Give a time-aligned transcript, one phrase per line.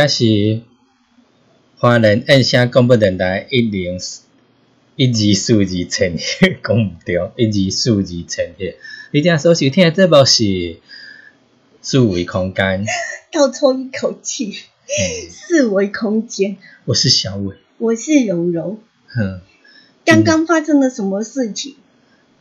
[0.00, 0.62] 这是
[1.76, 4.00] 华人印象广播电台一零
[4.96, 8.74] 一二四二千赫，讲毋对，一二四二千一。
[9.10, 10.78] 你正所收听的节目是
[11.82, 12.86] 四维空间，
[13.30, 14.60] 倒抽一口气，
[15.28, 16.56] 四维空间。
[16.86, 18.78] 我是小伟，我是柔柔。
[19.08, 19.42] 哼，
[20.06, 21.74] 刚刚发生了什么事情？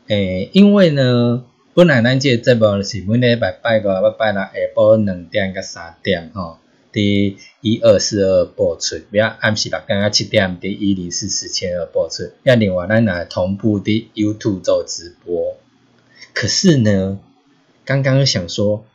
[0.07, 1.43] 诶，因为呢，
[1.73, 6.57] 本来咱这个节目是每礼拜拜五、拜拜六下晡两点到三点吼。
[6.91, 12.31] 伫一二四二播出，要暗时六点啊七点伫一零四四千二播出。
[12.43, 15.57] 要另外咱来同步伫 YouTube 做直播。
[16.33, 17.19] 可是呢，
[17.85, 18.85] 刚刚想说，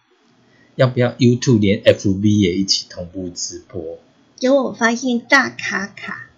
[0.77, 3.99] 要不要 YouTube 连 FB 也一起同步直播？
[4.37, 6.31] 结果我发现大卡卡。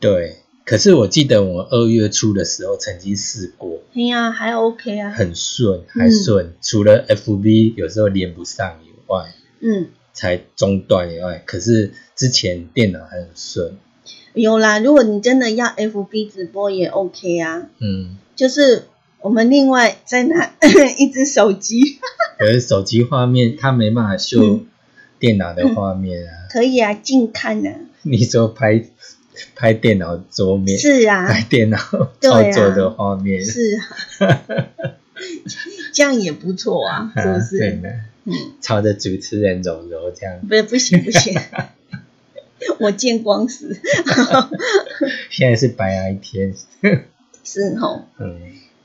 [0.00, 3.80] 对，可是我记得我二月初的时候曾经试过。
[3.94, 5.10] 哎呀，还 OK 啊。
[5.10, 6.52] 很顺，还顺。
[6.60, 9.88] 除了 FB 有时候连不上以外，嗯。
[10.12, 13.76] 才中断以外，可是之前电脑很顺。
[14.34, 17.68] 有啦，如果你真的要 FB 直播也 OK 啊。
[17.80, 18.84] 嗯，就是
[19.20, 20.54] 我们另外再拿
[20.98, 21.80] 一只手机。
[22.38, 24.60] 可是手机画面它没办法秀
[25.18, 26.46] 电脑的画面啊。
[26.50, 27.74] 可以啊，近看啊。
[28.02, 28.84] 你说拍
[29.54, 30.78] 拍电脑桌面？
[30.78, 31.26] 是啊。
[31.26, 31.76] 拍电脑
[32.20, 33.44] 操作的画面？
[33.44, 33.76] 是
[34.20, 34.42] 啊。
[35.92, 37.80] 这样也不错啊， 是不是？
[38.24, 41.34] 嗯，朝着主持人柔柔这样，不是不行不行，
[42.78, 43.76] 我见光死。
[45.30, 46.54] 现在是白牙一天，
[47.42, 48.04] 是吼。
[48.18, 48.36] 嗯，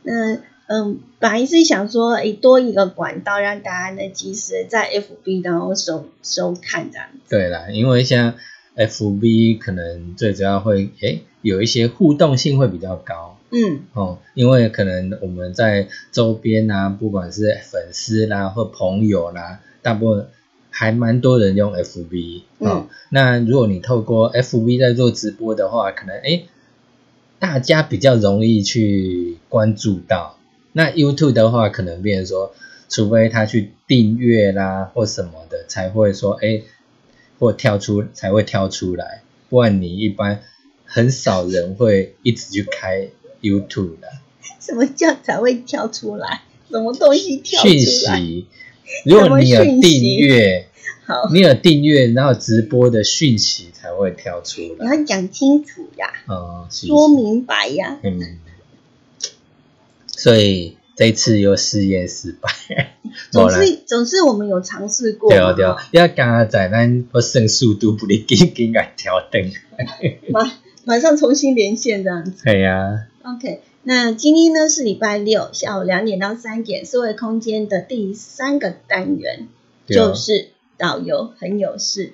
[0.03, 0.35] 那
[0.67, 7.07] 嗯，本来是想说，哎，多一个管道让大家呢及时在 FB 当中收收看这样。
[7.29, 8.35] 对啦，因为像
[8.77, 13.37] FB 可能最主要会，哎，有一些互动性会比较高。
[13.55, 20.27] 嗯哦，因为可能我们在周边啊，不管是粉丝啦或朋友啦，大部分
[20.69, 22.87] 还蛮多人用 FB 哦。
[23.09, 26.43] 那如果你透过 FB 在做直播的话，可能哎，
[27.39, 30.37] 大家比较容易去关注到。
[30.73, 32.53] 那 YouTube 的话，可能变成说，
[32.89, 36.63] 除非他去订阅啦或什么的，才会说哎，
[37.39, 40.41] 或跳出才会跳出来，不然你一般
[40.83, 43.07] 很少人会一直去开。
[43.41, 44.07] YouTube 的，
[44.59, 46.41] 什么叫才会跳出来？
[46.69, 47.73] 什么东西跳出来？
[47.73, 48.47] 讯息，
[49.05, 50.67] 如果你有订阅，
[51.05, 54.85] 好，你有订阅，然后直播的讯息才会跳出来。
[54.85, 57.99] 你要讲清楚呀，哦，说明白呀。
[58.03, 58.39] 嗯，
[60.07, 62.49] 所以这次又试验失败。
[63.31, 65.29] 总是 总是我们有尝试过。
[65.29, 69.51] 对对，要刚在咱不剩速度不离紧紧来调灯。
[70.29, 70.51] 马
[70.85, 72.43] 马上重新连线这样子。
[72.43, 73.07] 对呀。
[73.23, 79.47] OK，那今天呢是礼拜六下午两点到三点，思维空间的第三个单元
[79.87, 82.13] 就是导游很有事。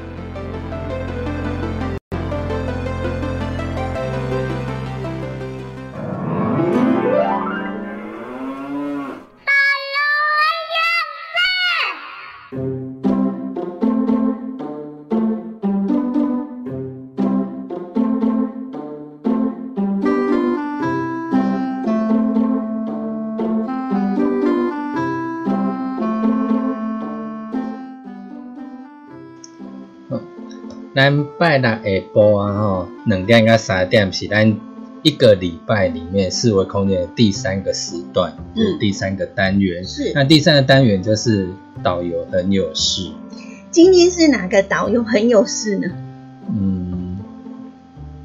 [31.41, 31.81] 拜六下
[32.13, 34.55] 晡啊，吼，两点到三点是咱
[35.01, 39.83] 一个礼拜里面四维空间的第三个时段，就是第三个单元。
[39.83, 41.49] 是，那第三个单元就是
[41.81, 43.09] 导游很有事。
[43.71, 45.87] 今天是哪个导游很有事呢？
[46.47, 47.17] 嗯，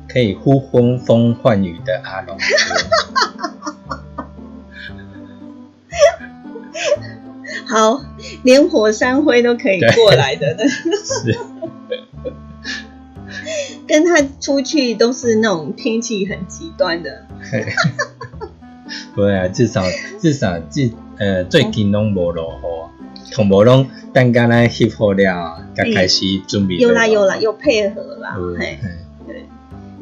[0.07, 2.37] 可以呼风风唤雨的阿龙。
[7.67, 8.03] 好，
[8.43, 11.35] 连火山灰都可以过来的， 是。
[13.97, 17.27] 跟他出去都是那种天气很极端的，
[19.17, 19.83] 对啊，至少
[20.21, 26.77] 至少至呃最近拢无落雨，同无拢等刚来翕好了，才开始准备。
[26.77, 28.77] 有啦有啦，有配合啦，嘿，
[29.27, 29.47] 对，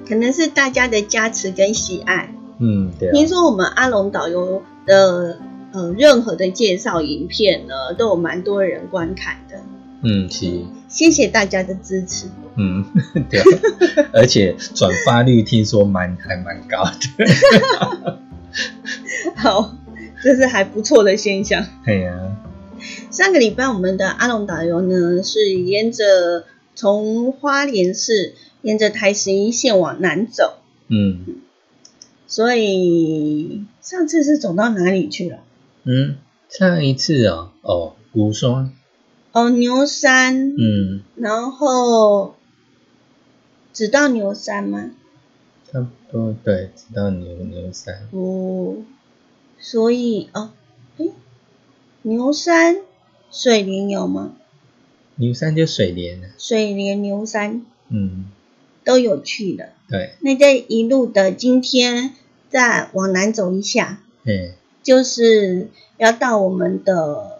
[0.08, 2.34] 可能是大家的加持跟喜爱。
[2.58, 3.12] 嗯，对。
[3.12, 5.38] 听说我们阿龙导游的
[5.72, 9.43] 呃任何的介绍影片呢，都有蛮多人观看的。
[10.04, 10.62] 嗯，是。
[10.88, 12.26] 谢谢大家的支持。
[12.56, 12.84] 嗯，
[13.28, 13.40] 对，
[14.12, 18.20] 而且转发率听说蛮还蛮高的。
[19.34, 19.74] 好，
[20.22, 21.66] 这是还不错的现象。
[21.84, 22.36] 对呀。
[23.10, 30.58] 上个礼拜我们的阿龙导游呢，是沿着从花莲市沿着台十一线往南走。
[30.88, 31.40] 嗯。
[32.26, 35.38] 所以上次是走到哪里去了？
[35.84, 36.16] 嗯，
[36.48, 38.72] 上一次哦，哦，古双。
[39.34, 40.54] 哦，牛山。
[40.56, 41.02] 嗯。
[41.16, 42.34] 然后。
[43.74, 44.92] 只到牛山吗？
[45.68, 48.06] 差不多，对，只到牛牛山。
[48.12, 48.76] 哦，
[49.58, 50.52] 所以哦，
[50.96, 51.06] 哎，
[52.02, 52.76] 牛山
[53.32, 54.36] 水莲有吗？
[55.16, 56.28] 牛山就水莲了。
[56.38, 58.26] 水莲牛山，嗯，
[58.84, 59.70] 都有去的。
[59.88, 60.14] 对。
[60.20, 62.14] 那这一路的今天
[62.48, 64.52] 再往南走一下，嗯，
[64.84, 67.33] 就是要到我们的，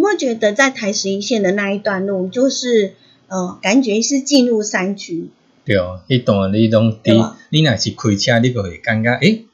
[0.00, 2.94] 我觉得在台十一线的那一段路就是。
[3.32, 5.28] 呃，感觉是进入山区。
[5.64, 9.44] 对哦，一段你拢伫，你若是开车，你就会感觉，诶，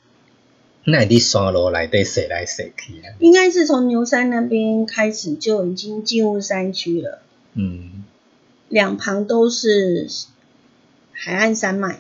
[0.85, 3.13] 那伫山路内底踅来踅去啊。
[3.21, 7.21] 应该是从牛山那边开始就已经进入山区了。
[7.53, 8.03] 嗯。
[8.71, 10.09] 两旁都是
[11.13, 11.99] 海岸山脉。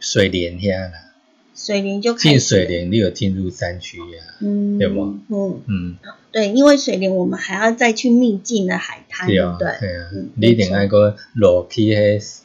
[0.00, 1.13] 水莲遐啦。
[1.54, 4.22] 水莲就进水莲，你有进入山区呀？
[4.40, 5.02] 嗯，对不？
[5.28, 5.96] 嗯嗯，
[6.32, 9.78] 对，因为水莲我们还要再去秘境的海滩，对对？
[9.78, 12.40] 对啊，你一定爱个落去迄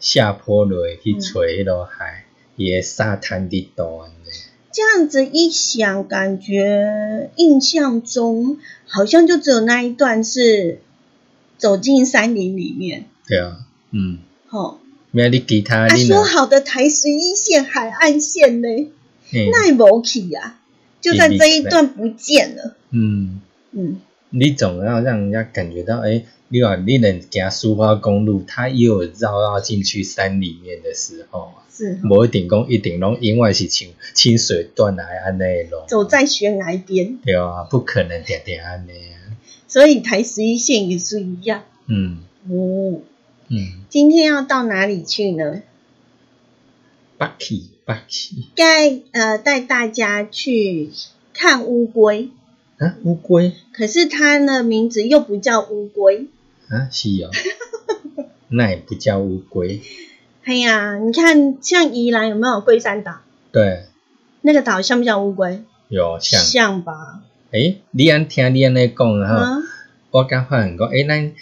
[0.00, 2.24] 下坡落去找迄落海，
[2.56, 4.14] 伊个沙滩地多呢。
[4.72, 10.80] 这样子一想，感觉印象中好像就只有那一段是
[11.56, 13.04] 走进山林里面。
[13.28, 13.58] 对啊，
[13.92, 14.80] 嗯，好。
[15.16, 18.68] 没你其他，他说好的台十一线海岸线呢？
[19.52, 20.58] 那无去呀，
[21.00, 22.74] 就在这一段不见了。
[22.90, 23.40] 嗯
[23.70, 35.84] 嗯，你总要让人家感觉到，哎，你话你能行苏花公路，它也有绕绕进去山里面的时候是，无一定讲一定拢因为是清清水断来安内咯。
[35.86, 37.18] 走在悬崖边。
[37.24, 39.30] 对啊，不可能点点安内啊。
[39.68, 41.62] 所以台十一线也是一样。
[41.86, 42.18] 嗯。
[42.50, 43.00] 哦。
[43.48, 45.62] 嗯，今天要到哪里去呢？
[47.18, 50.90] 巴奇，巴奇，该呃带大家去
[51.32, 52.30] 看乌龟
[52.78, 53.52] 啊，乌龟。
[53.72, 56.26] 可是它的名字又不叫乌龟
[56.68, 57.30] 啊，是哦，
[58.48, 59.82] 那也不叫乌龟。
[60.44, 63.20] 哎呀，你看像宜兰有没有龟山岛？
[63.52, 63.84] 对，
[64.40, 65.62] 那个岛像不像乌龟？
[65.88, 67.22] 有像，像吧？
[67.52, 69.62] 哎，你安听你安尼讲哈，
[70.10, 71.32] 我刚发现讲，哎，咱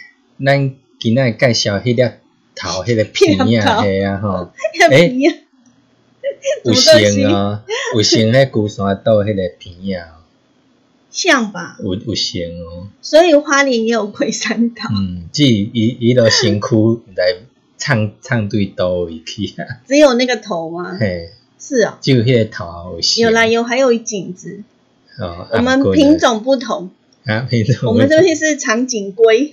[0.45, 0.75] 咱。
[1.03, 2.11] 今仔介绍迄粒
[2.55, 4.53] 头，迄个片啊，嘿啊吼，
[4.89, 5.13] 诶，
[6.65, 6.95] 有像
[7.25, 7.65] 啊，
[7.97, 10.23] 有像迄孤山岛迄个片啊，
[11.11, 11.77] 像吧？
[11.83, 12.87] 有有像哦。
[13.01, 14.85] 所以花莲也有龟山岛。
[14.97, 16.69] 嗯，即伊伊都身躯
[17.17, 17.35] 来
[17.77, 19.83] 唱 唱对倒位去啊。
[19.89, 20.97] 只有那个头吗？
[21.01, 21.99] 嘿，是哦。
[22.01, 24.63] 就迄个头有啦，有还有颈子。
[25.19, 25.49] 哦。
[25.51, 26.93] 我们品种不同。
[27.25, 27.91] 啊，品种。
[27.91, 29.53] 我们这边是长颈龟。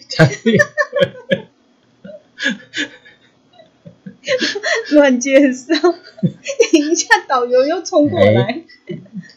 [4.91, 8.63] 乱介绍，等一下导游又冲过来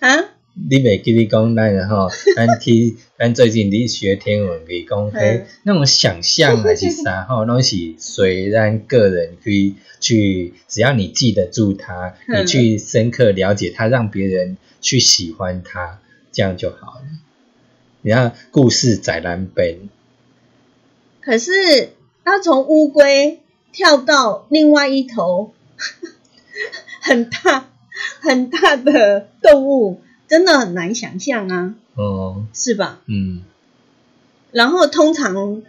[0.01, 0.31] 啊！
[0.55, 15.99] 你袂记你讲咱吼， 咱去咱最近你学天文，你讲嘿，那种想象还是啥吼， 拢是随咱个人去去，只要你记得住它，你去深刻了解它，让别人去喜欢它，
[16.33, 17.05] 这样就好了。
[18.03, 19.89] 你看故事在南边，
[21.23, 21.51] 可是
[22.27, 23.42] 要从乌龟。
[23.73, 25.53] 跳到另外一头，
[27.01, 27.71] 很大
[28.21, 31.75] 很大的动物，真的很难想象啊！
[31.95, 33.01] 哦，是吧？
[33.07, 33.43] 嗯。
[34.51, 35.63] 然后通常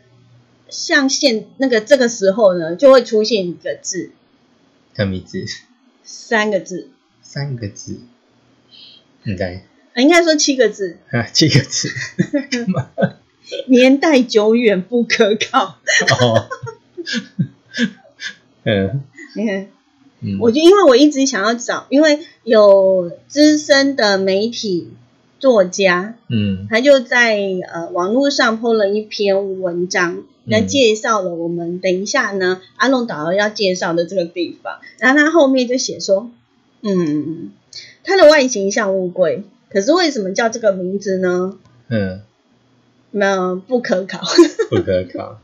[0.70, 4.12] 像现那个这个时候呢，就会出现一个字，
[4.96, 5.46] 什么字？
[6.04, 6.90] 三个字。
[7.22, 8.02] 三个字。
[9.24, 9.64] 应该。
[9.96, 10.98] 应该说七个字。
[11.12, 11.90] 啊，七个字。
[13.68, 15.78] 年代久远不可靠。
[16.20, 16.50] 哦。
[18.64, 19.02] 嗯，
[20.40, 24.90] 我就因为我一直想要找，因为有资深的媒体
[25.40, 27.38] 作家，嗯，他就在
[27.72, 36.32] 呃网络上 po 了一篇文章，那介绍了我们等一下呢阿龙导游要介绍的这个地方，然后他后面就写说，
[36.82, 37.52] 嗯，
[38.04, 41.58] 它的外形像乌龟，可是为什么叫这个名字呢？
[41.90, 42.22] 嗯，
[43.12, 44.22] 那不可考，
[44.70, 45.42] 不可考，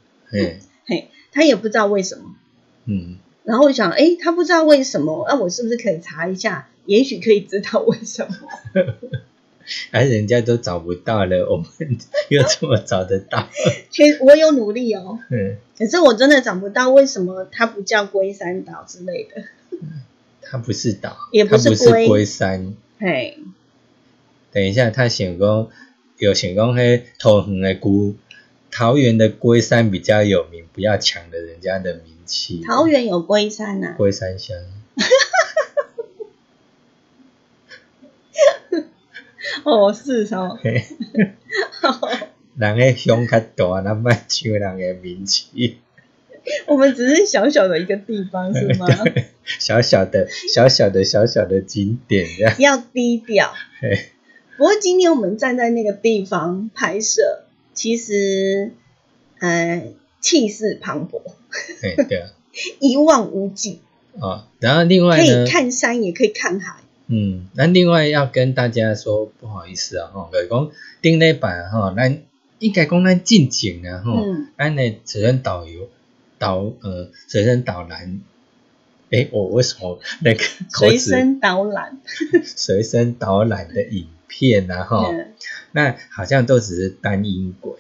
[1.40, 2.36] 他也不知道为什么。
[2.84, 3.16] 嗯，
[3.46, 6.68] 然后我想，哎，他不知道为什么，那我是不是可以查一下？
[6.86, 8.36] 也许可以知道为什么。
[9.92, 11.66] 哎，人家都找不到了，我们
[12.28, 13.48] 又怎么找得到？
[13.90, 19.44] 其实我有努力哦，嗯，可是我真的找不到为什么它不叫龟山岛之类的。
[20.42, 21.74] 它不是岛，也不是
[22.06, 22.74] 龟山。
[23.00, 23.38] 嘿，
[24.52, 25.70] 等一下，他想讲
[26.18, 28.14] 有想讲嘿，桃园的龟，
[28.72, 32.62] 桃园的龟山比较有名，不要抢了人家的名气。
[32.66, 34.58] 桃园有龟山呐，龟山乡。
[39.64, 40.60] 哦，是哦。
[42.58, 45.78] 人个乡较大，那卖抢人个名气。
[46.68, 48.88] 我们只是小小的一个地方，是吗？
[49.46, 52.56] 小小的、小小的、小小的景点，这样。
[52.60, 53.54] 要低调。
[54.58, 57.44] 不过今天我们站在那个地方拍摄，
[57.80, 58.72] 其实，
[59.40, 59.94] 呃。
[60.22, 61.22] 气势磅礴，
[62.10, 62.28] 对啊，
[62.82, 63.80] 一望无际
[64.20, 64.50] 啊。
[64.60, 66.82] 然后另外可以看山，也可以看海。
[67.08, 70.72] 嗯，那另外要跟大家说不好意思啊，哈，讲
[71.02, 72.22] 顶礼拜哈，咱
[72.60, 74.12] 应该讲咱进前啊，哈，
[74.58, 75.88] 咱的随身导游
[76.38, 78.20] 导呃随身导览，
[79.12, 81.98] 哎，我为什么那个随身导览
[82.44, 85.14] 随身导览的影片啊，哈，
[85.74, 87.74] 那好像都只是单音轨。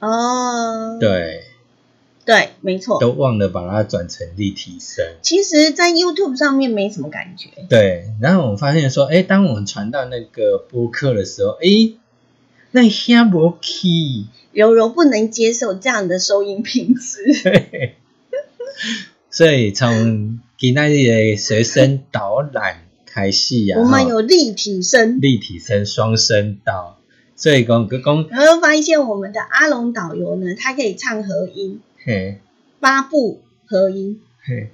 [0.00, 1.44] 哦，对，
[2.26, 5.06] 对，没错，都忘了把它转成立体声。
[5.22, 7.48] 其实，在 YouTube 上面没什么感觉。
[7.70, 11.94] 对，然后我们发现说，哎，当我们传到那个播客的时候，哎，
[12.72, 17.94] 那声不 key，柔柔不能接受这样的收音品质。
[19.30, 22.85] 所以从今天的随身导览
[23.16, 26.98] 开始啊，我们有立体声，立体声双声道。
[27.34, 32.40] 所以讲，讲，然后发现我们的阿龙导游呢，他可以唱和音，嘿，
[32.78, 34.68] 八部和音，嘿，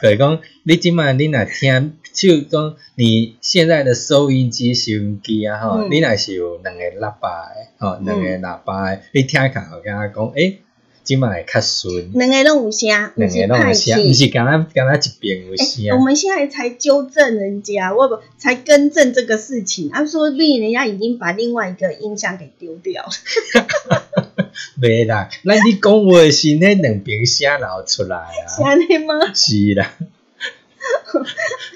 [0.00, 10.62] 对，讲 你今晚你若听，就讲你现在的收音机、收音机啊，吼，你若是有两个喇叭的，吼，两个喇叭的，你听看，我跟他讲，诶。
[11.04, 15.98] 今麦较顺，两个拢有声，两个拢有声，不是刚刚刚刚一边有声。
[15.98, 19.90] 我们现在才纠正人家，我不才更正这个事情。
[19.90, 23.04] 他说，不定人家已经把另外一个音箱给丢掉。
[24.80, 28.46] 没啦，那你讲话是那两边声流出来啊？
[28.48, 29.34] 是的吗？
[29.34, 29.92] 是啦，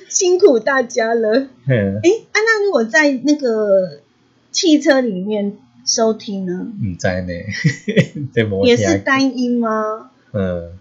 [0.09, 1.49] 辛苦大家了。
[1.69, 4.03] 嗯，哎，啊，那如果在那个
[4.53, 5.59] 汽车里面。
[5.87, 6.67] 收听呢？
[6.83, 7.33] 唔知呢，
[8.67, 10.11] 也是单音吗？
[10.33, 10.73] 嗯，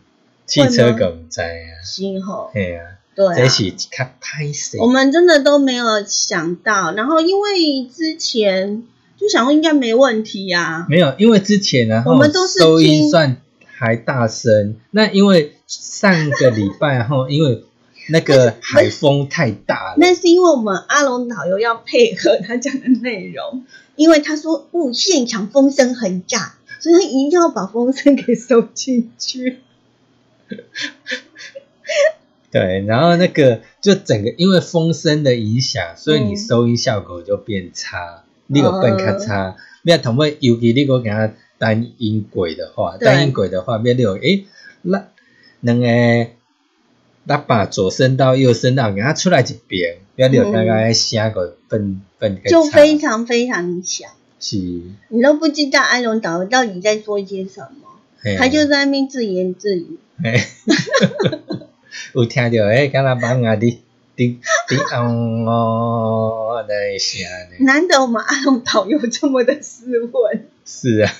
[0.47, 2.85] 汽车更在啊，是吼，对啊，
[3.15, 4.79] 对，这是较拍摄。
[4.79, 8.83] 我们真的都没有想到，然后因为之前
[9.17, 17.63] 就想说应该没问题呀，没有，因为之前呢，我们都是收音算还大声，那因为上个礼拜后， 因为
[18.09, 23.63] 那个海风太大了，那是因为我们阿龙导游要配合他讲的内容。
[23.95, 29.59] 因为他说哦，现场风声很炸，所以他一定要把风声给收进去。
[32.51, 39.57] 对，然后那个就整个因为风声的影响，所以你收音效果就变差，你有变卡差。
[39.81, 44.45] 你要同位，尤其你果给他单音轨的话，单音轨的话，变六诶，
[44.81, 45.07] 那
[45.61, 45.87] 两个
[47.27, 54.07] 喇叭左声道、右声道，给他出来一遍，变六刚刚声个分分就非常非常小。
[54.39, 54.57] 是，
[55.09, 57.99] 你都不知道安龙导到底在说些什么，
[58.37, 59.97] 他就在那边自言自语。
[62.13, 63.81] 有听到诶，刚刚帮啊的
[64.15, 64.77] 的的
[65.45, 67.65] 哦，那声呢？
[67.65, 70.45] 难得我们阿龙导游这么的斯文。
[70.65, 71.11] 是啊，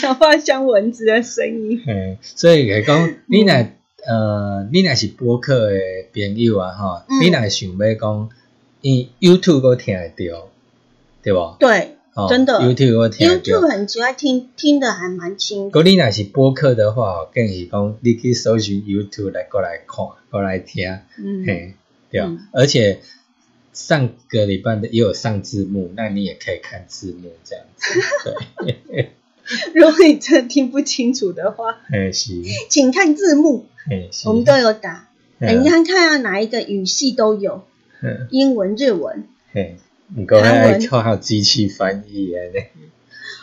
[0.00, 1.82] 讲话像蚊子的声音。
[1.86, 3.66] 嗯，所以讲你若
[4.06, 5.78] 呃，你若是播客的
[6.12, 8.30] 朋友啊，哈，你若想要讲，
[8.80, 10.48] 因 YouTube 都听得到，
[11.22, 11.56] 对不？
[11.58, 11.96] 对。
[12.28, 15.70] 真的，YouTube 我听，YouTube 很喜欢听，听的还蛮清。
[15.70, 21.72] 果你若是播客的话，建议讲你可以搜寻 YouTube 来过来看，过来听，嗯，嘿，
[22.10, 23.00] 对而且
[23.72, 28.02] 上个礼拜的也有上字幕，那你也可以看字幕这样子。
[28.58, 29.12] 对，
[29.74, 33.71] 如果你真的听不清楚的话， 哎，是，请看字幕，哎，
[34.26, 35.08] 我们都有打，
[35.38, 37.62] 你看看要哪一个语系都有，
[38.30, 39.76] 英文、日文，嘿。
[40.14, 40.78] 你刚还
[41.10, 42.70] 有机器翻译耶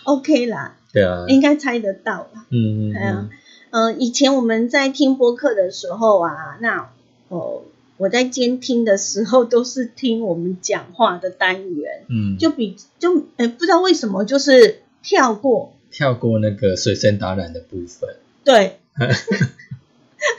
[0.03, 2.45] ？OK 啦，对啊，应该猜得到啦。
[2.51, 3.29] 嗯嗯，
[3.71, 6.91] 嗯，以前我们在听播客的时候啊，那
[7.29, 7.63] 哦，
[7.97, 15.73] 我在监听的时候都是听我们讲话的单元，嗯，就比就诶不知道为什么就是跳过。
[15.89, 18.77] 跳过那个随身导览的部分，对，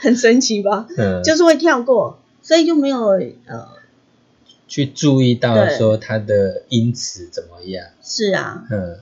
[0.01, 0.87] 很神奇吧？
[0.97, 3.07] 嗯，就是会跳过，所以就没有
[3.45, 3.69] 呃。
[4.67, 7.87] 去注意到说它的音词怎么样？
[8.01, 8.99] 是啊，嗯，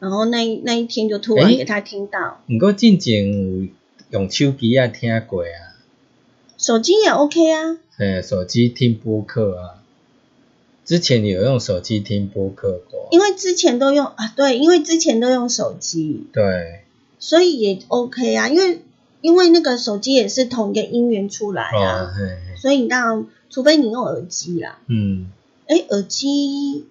[0.00, 2.42] 然后那那一天就突然给他听到。
[2.48, 3.70] 不过之前
[4.10, 5.78] 用手机啊听过啊，
[6.58, 7.78] 手机也 OK 啊。
[7.98, 9.78] 嗯，手机听播客啊，
[10.84, 13.06] 之前有用手机听播客过。
[13.12, 16.80] 因为之前都用啊，对，因为之前都用手机，对，
[17.20, 18.82] 所以也 OK 啊，因为
[19.22, 22.12] 因为那个手机也是同一个音源出来啊，
[22.60, 23.26] 所以你当。
[23.54, 25.30] 除非你用耳机啦，嗯，
[25.66, 26.86] 哎，耳机，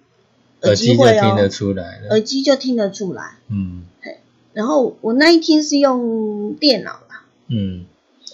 [0.60, 3.82] 耳机会听得出来，耳机就听得出来，嗯，
[4.52, 7.84] 然后我那一天是用电脑啦，嗯，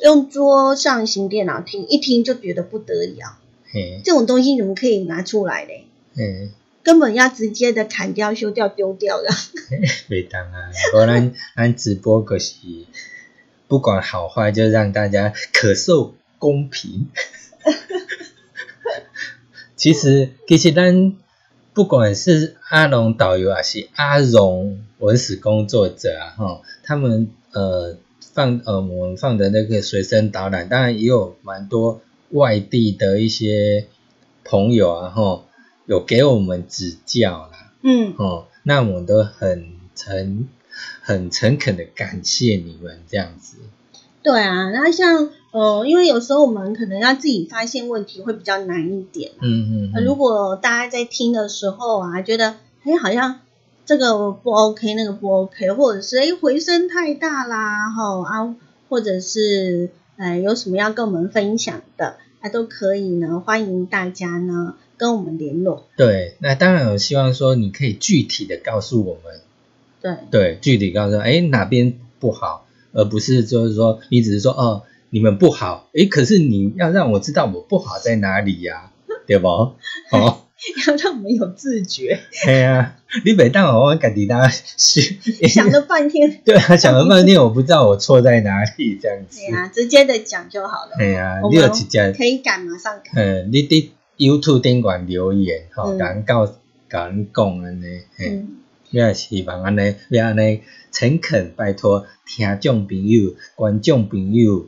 [0.02, 3.38] 用桌上型电脑听，一听就觉得不得了，
[3.72, 5.86] 嘿，这种东西怎么可以拿出来嘞？
[6.18, 6.50] 嗯，
[6.82, 9.28] 根本要直接的砍掉、修掉、丢掉的。
[10.08, 12.56] 没当啊，不然咱直播可是
[13.68, 17.06] 不管好坏，就让大家可受公平。
[19.76, 21.14] 其实，其实咱
[21.72, 27.96] 不管是阿龙导游还是阿荣文史工作者啊，哈，他们呃
[28.32, 32.00] 放呃我们放的那个随身导览，当然也有蛮多
[32.30, 33.86] 外地的一些
[34.42, 35.44] 朋友啊，哈，
[35.86, 40.48] 有给我们指教啦，嗯，哦，那我们都很诚
[41.02, 43.56] 很诚恳的感谢你们这样子。
[44.22, 45.30] 对啊，那像。
[45.50, 49.32] 呃，因为有时候我们可能要自己发现问题会比较难一点。
[49.40, 50.04] 嗯嗯。
[50.04, 53.40] 如果大家在听的时候啊，觉得哎好像
[53.86, 58.54] 这个不 OK，那个不 OK，或者是哎回声太大啦，吼啊，
[58.90, 59.88] 或者是
[60.18, 65.86] 呃有什么要跟我们分享的，那都可以呢，欢迎大家呢跟我们联络。
[65.96, 69.40] 对，那当然我希望说你可以具体的告诉我们。
[70.00, 70.12] 对。
[70.30, 74.82] 对，具体告诉哎哪边不好，而不是就是说你只是说哦。
[75.10, 78.92] 你们不好，诶，可是你要让我知道我不好在哪里呀，
[79.26, 79.48] 对不？
[79.48, 79.72] 哦，
[80.86, 82.20] 要让我们有自觉。
[82.44, 86.40] 对啊，你每当我问，赶紧大家想了半天。
[86.44, 89.40] 对啊，想了半天，我不知道我错在哪里，这样子。
[89.40, 90.92] 对啊，直接的讲就好了。
[90.98, 93.10] 对啊，你有直接可以改，马上改。
[93.14, 96.46] 嗯，你伫 YouTube 顶管留言，吼，敢告
[96.86, 97.86] 敢讲安尼，
[98.18, 98.56] 嗯，
[98.90, 104.66] 也希望安尼，要安尼诚恳拜托听众朋友、观众朋友。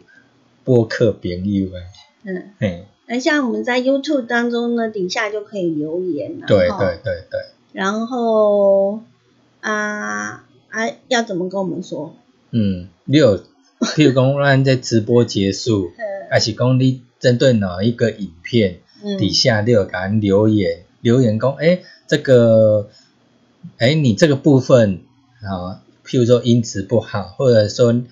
[0.62, 1.80] 播客朋友啊，
[2.22, 7.40] 嗯，嘿，那像我们在 YouTube 当中呢，底下就可以留言了，对对对对。
[7.72, 9.00] 然后
[9.62, 12.14] 啊啊，要怎么跟我们说？
[12.50, 13.38] 嗯，你有，
[13.80, 15.90] 譬如讲，咱在直播结束，
[16.30, 18.80] 还是讲你针对哪一个影片
[19.18, 22.90] 底下你有给人留言，留言讲，哎，这个，
[23.78, 25.00] 哎，你这个部分
[25.42, 28.02] 啊，譬如说音质不好，或者说。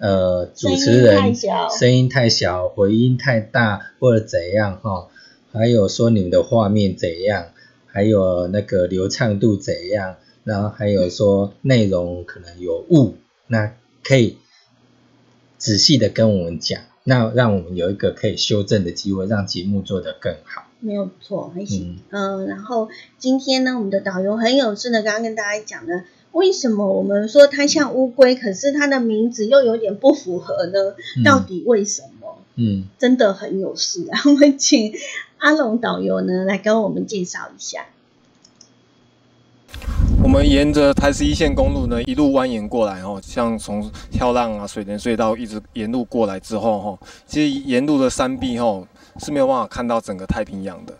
[0.00, 5.08] 呃，主持人声音太小，回音太大，或者怎样哈？
[5.50, 7.48] 还有说你们的画面怎样？
[7.86, 10.14] 还有那个流畅度怎样？
[10.44, 13.16] 然后还有说内容可能有误，
[13.48, 14.38] 那可以
[15.56, 20.67] 仔细的跟我们讲，那让我们有一个可以修正的机会，让节目做得更好。
[20.80, 21.98] 没有错，还行。
[22.10, 22.88] 嗯，然后
[23.18, 30.94] 今天呢，我们的导游很有事的，刚刚跟大家讲的，为什么我们说它像乌龟，可是它的名字又有点不符合呢？
[31.24, 32.38] 到底为什么？
[32.60, 34.20] 嗯，真的很有事啊！
[34.24, 34.92] 我们请
[35.38, 37.86] 阿龙导游呢来跟我们介绍一下。
[40.20, 48.82] 我们沿着台十一线公路呢，一路蜿蜒过来哦，像从跳浪啊、水帘隧道一直沿路过来之后哈，其实沿路的山壁哈
[49.18, 50.94] 是没有办法看到整个太平洋的。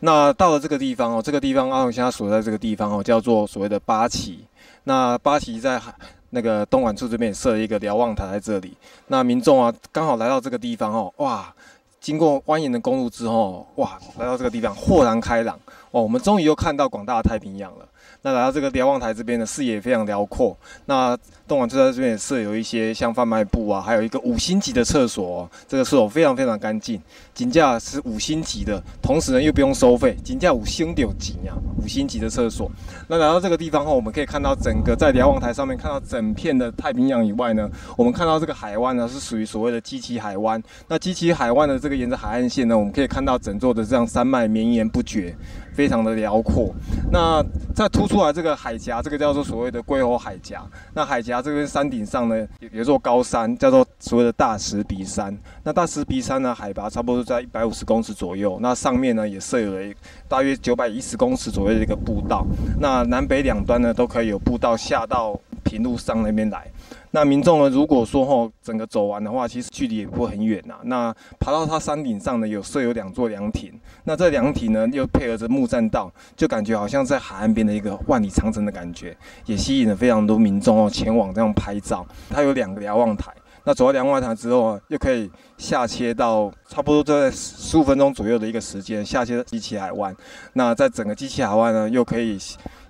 [0.00, 4.44] 那到了这个地方哦，这个地方阿龙现在所在这个地方哦，叫做所谓的八旗。
[4.84, 5.94] 那八旗在海
[6.30, 8.76] 那个东莞处这边也设了一个瞭望台在这里。
[9.06, 11.54] 那民众啊，刚好来到这个地方哦，哇，
[12.00, 15.58] 经过蜿蜒的公路之后，哇，来到这个地方豁然开朗
[15.90, 17.88] 哦，我们终于又看到广大的太平洋了。
[18.26, 20.56] 那来到这个瞭望台这边的视野非常辽阔。
[20.86, 21.14] 那
[21.46, 25.46] 东莞车站这边也设有一些像贩卖部啊，还有一个五星级的厕所。
[25.68, 26.98] 这个厕所非常非常干净，
[27.34, 32.70] 金价是五星级的，同时呢又不用收费，金价五星有级啊，五星级的厕所。
[33.08, 40.62] 那来到这个地方后，我们可以看到整个在瞭望台上面看到整片的太平洋以外呢，我们看到这个海湾呢是属于所谓的基奇海湾。
[40.88, 45.36] 那基奇海湾的这个沿着海岸线呢，我们可以看到整座的这样山脉绵延不绝。
[45.74, 46.72] 非常的辽阔，
[47.10, 50.64] 那再突出来这个海峡，这个叫做所谓的龟吼海峡。
[50.94, 55.36] 那海峡这边山顶上呢，有有座高山，叫做所谓的大石鼻山。
[55.64, 58.56] 那大石鼻山呢，海拔差不多在一百五十公尺左右。
[58.62, 59.94] 那上面呢，也设有了
[60.28, 62.46] 大约九百一十公尺左右的一个步道。
[62.78, 65.38] 那南北两端呢，都可以有步道下到
[65.74, 66.70] 平路上那边来。
[67.10, 67.68] 那民众呢？
[67.68, 70.74] 如果说吼整个走完的话，其实距离也不会很远呐。
[70.84, 73.72] 那爬到它山顶上呢，有设有两座凉亭。
[74.04, 82.06] 那这凉亭呢，又配合着木栈道，就感觉好像在海岸边的一个万里长城的感觉，也吸引了非常多民众哦前往这样拍照。
[82.30, 83.32] 它有两个瞭望台，
[83.62, 90.14] 那走到瞭望台之后啊，又可以下切到差不多在十五分钟左右的一个时间下切机器海湾。
[90.54, 92.36] 那在整个机器海湾呢，又可以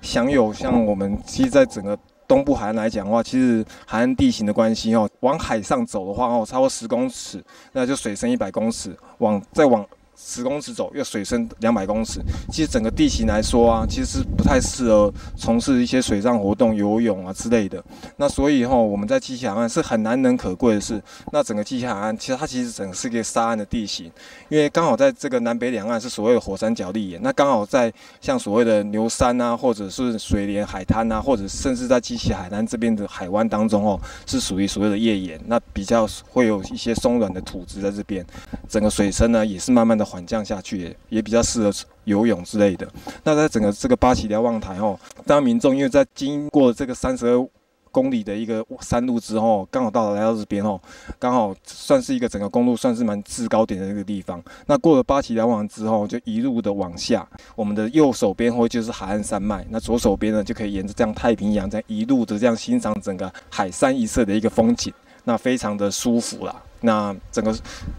[0.00, 1.98] 享有像我们其实在整个。
[2.26, 9.84] 东部海岸来讲的话，其实海岸地形的关系哦，往海上走的话哦，超过十公尺，那就水深一百公尺，往再往。
[10.16, 17.82] 十公尺走，又水深两百公尺，其实整个地形来说啊，其实不太适合从事一些水上活动、游泳啊之类的。
[18.16, 24.10] 那所以哈，我们在七七海岸是很难能可贵的是，那整个七七海岸其实它其实整个是一个沙岸的地形，
[24.48, 38.24] 因为刚好在这个南北两岸是所谓的火山角砾岩，那刚好在像所谓的牛山啊，或者是水莲海滩啊，或者甚至在七七海滩这边的海湾当中哦，是属于所谓的页岩，那比较会有一些松软的土质在这边，
[38.68, 40.03] 整个水深呢也是慢慢的。
[40.04, 41.72] 缓降下去也也比较适合
[42.04, 42.86] 游泳之类的。
[43.22, 47.48] 那在整个这个八旗瞭望台哦，当民众因为在经过这个三十二
[47.90, 50.80] 公里的一个山路之后，刚好到了来到这边哦，
[51.16, 54.42] 刚好算是一个整个公路算是蛮制高点的一个地方。
[54.66, 66.60] 那过了八旗瞭望之后，就一路的往下，我们的右手边或就是海岸山脉，那左手边呢就可以沿着这样太平洋，在一路的这样欣赏整个海山一色的一个风景，那非常的舒服啦。
[66.84, 67.56] 那整个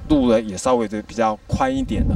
[0.10, 2.16] 路呢也稍微的比较宽一点了，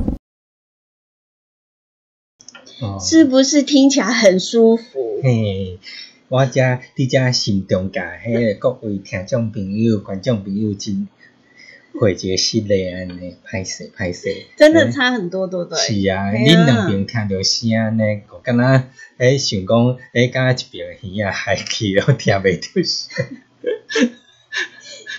[3.02, 5.20] 是不是听起来很舒服？
[5.24, 5.80] 嘿，
[6.28, 11.08] 我家伫遮心中甲迄个各位听众朋友、观众朋友真
[12.00, 15.80] 会结失礼安尼，歹势歹势，真的差很多，对不对？
[15.80, 18.84] 是啊，恁两边听到声呢，我敢若
[19.18, 23.32] 诶想讲诶，敢若一边耳啊海去了，听袂到声。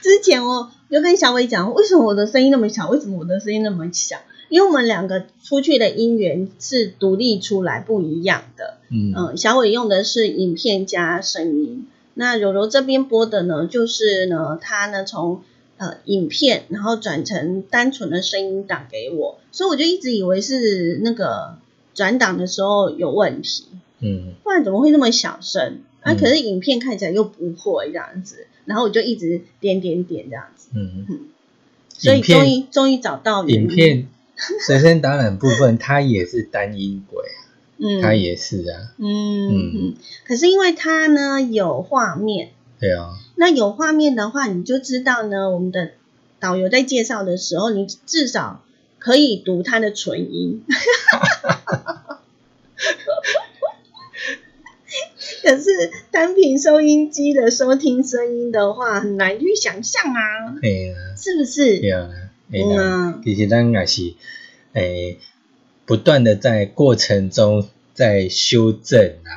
[0.03, 2.89] 之前我就跟小伟讲，为什么我的声音那么小？
[2.89, 4.17] 为什么我的声音那么小？
[4.49, 8.79] 因为我们两个出去的音源是独立出来不一样的。
[8.91, 15.43] 嗯，小伟用的是影片加声音，那柔柔这边播的呢，就是呢，他呢从
[15.77, 21.59] 呃影片然后转成单纯的声音档给我，所以我就一直以为是那个
[21.95, 23.67] 转档的时候有问题。
[24.01, 25.79] 嗯，不然怎么会那么小声？
[26.03, 28.47] 啊，可是影片看起来又不会这样子。
[28.67, 31.07] 然后我就一直点点点这样子，嗯。
[31.09, 31.21] 嗯，
[31.93, 34.07] 所以终于终于找到影片
[34.61, 37.25] 随身导览部分，它也是单音轨，
[37.79, 45.91] 嗯，它也是啊，嗯嗯，可是因为它呢有画面，对啊，那有画面的话，你就知道呢，我们的
[46.39, 48.63] 导游在介绍的时候，你至少
[48.99, 50.63] 可以读它的纯音。
[55.43, 60.59] 可是单凭收音机的收听声音的话，很难去想象啊。
[60.61, 61.79] 对啊，是不是？
[61.81, 62.09] 对啊，
[62.53, 64.15] 嗯，其实咱也是
[64.73, 65.19] 诶，
[65.87, 69.31] 不断的在过程中在修正啊，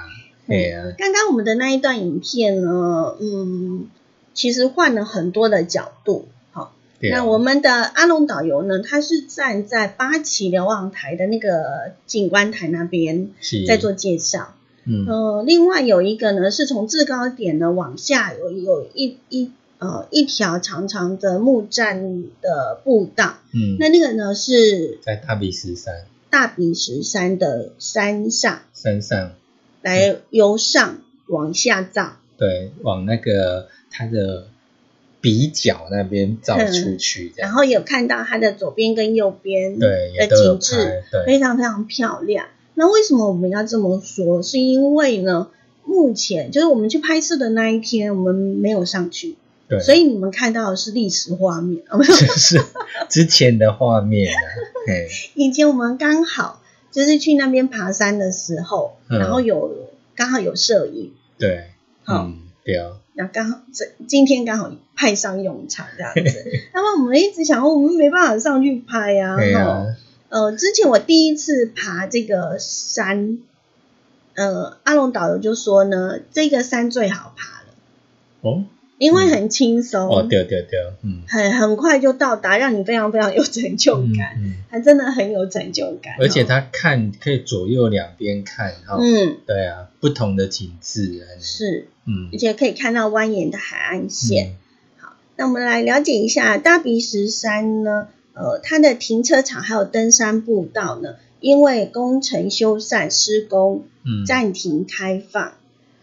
[0.47, 0.93] 对呀。
[0.97, 3.87] 刚刚我们的那一段影片呢，嗯，
[4.33, 6.27] 其实换了很多的角度。
[6.51, 6.73] 好，
[7.11, 13.29] 那我们的阿龙导游呢，他是站在八旗瞭望台的那个景观台那边
[13.67, 14.55] 在做介绍。
[14.85, 23.37] 嗯，呃，另外有一个呢，是从制高点呢往下有有一一呃一条长长的木栈的步道。
[23.53, 26.05] 嗯，那那个呢是在大比石山。
[26.29, 29.33] 大比石山的山上，山上。
[29.83, 34.47] 来由上往下照，对，往那个它的
[35.19, 42.47] 鼻角那边照出去，然后有看到它的左边跟右边对的景致，非常非常漂亮。
[42.75, 44.41] 那为什么我们要这么说？
[44.41, 45.49] 是因为呢，
[45.86, 49.36] 目前就是我们去拍摄的那一天，我们没有上去。
[49.69, 52.59] 对所以你们看到的是历史画面，不是
[53.07, 54.38] 之前的画面啊。
[55.36, 61.13] 以前我们刚好就是去那边爬山的时候，然后有刚好有摄影。
[61.38, 61.67] 对，
[62.03, 62.29] 好，
[62.65, 62.91] 对啊。
[63.13, 66.45] 那刚好这今天刚好派上用场这样子。
[66.73, 69.38] 那么我们一直想，我们没办法上去拍呀。
[69.38, 69.86] 哈，
[70.33, 73.37] 呃，之前我第一次爬这个山，
[74.33, 77.67] 呃，阿龙导游就说呢，这个山最好爬了。
[78.41, 78.65] 哦。
[78.99, 84.37] 因为很轻松哦，对对对，嗯，很很快就到达，让你非常非常有成就感，
[84.69, 86.15] 还真的很有成就感。
[86.19, 94.55] 而且他看可以左右两边看，哈，嗯，对啊，不同的景致是，嗯，而且可以看到蜿蜒的海岸线。
[94.97, 105.53] 好，那我们来了解一下大鼻石山呢，呃，它的停车场还有登山步道呢，因为工程修缮施工，嗯，暂停开放。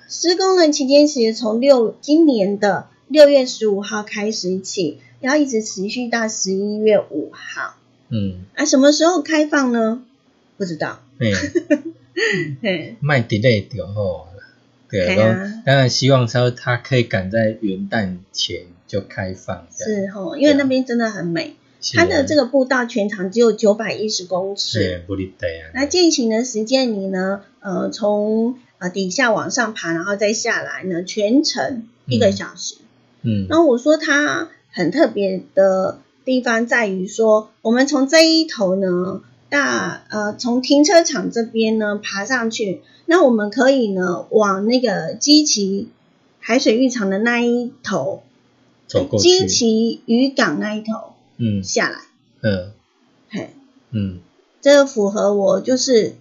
[0.08, 7.74] 施工的期间其实从六今年的六月十五号开始起，然后一直持续到十一月五号。
[8.08, 10.02] 嗯，啊，什么时候开放呢？
[10.56, 11.00] 不知道。
[12.62, 14.26] 嗯，卖 delay 掉后，
[14.90, 19.66] 对啊，当然希望说它可以赶在元旦前就开放。
[19.70, 21.54] 是哦，因为那边真的很美，
[21.94, 24.78] 它的这个步道全长只有九百一十公尺。
[24.78, 25.72] 对，不离啊。
[25.74, 27.42] 那进行的时间里呢？
[27.60, 32.76] 呃，从呃，底下往上爬，然后再下来呢，全程一个小时。
[33.22, 45.88] 嗯，然后我说它很特别的地方在于说，我们从这一头呢，大呃，从停车场这边呢爬上去，那我们可以呢往那个基奇
[46.38, 48.22] 海水浴场的那一头
[49.18, 51.10] 基奇渔港那一头，
[51.40, 51.98] 嗯，下来，
[52.42, 52.72] 嗯，
[53.31, 53.50] 嘿，
[53.90, 54.20] 嗯，
[54.61, 56.14] 这个符合我就是。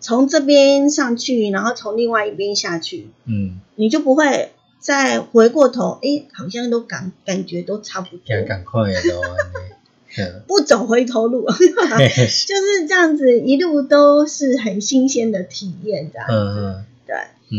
[0.00, 9.20] 从这边上去，然后从另外一边下去，嗯，你就不会再回过头，哎，好像都感感觉都差不多，赶快都，
[10.46, 17.16] 不走回头路， 就是这样子，一路都是很新鲜的体验，这样子，对，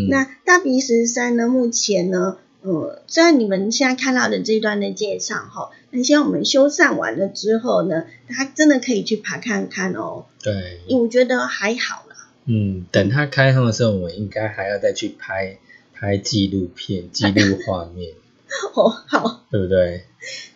[0.10, 12.06] 那大鼻石山呢，目前呢，呃，虽然你们现在看到的这段的介绍哈，那希望我们修缮完了之后呢，大家真的可以去爬看看哦，对，我觉得还好。
[12.52, 15.58] 嗯，等它开通的时候，我们应该还要再去拍
[15.93, 18.13] 拍纪录片、记录画面。
[18.73, 20.06] 哦，好，对不对？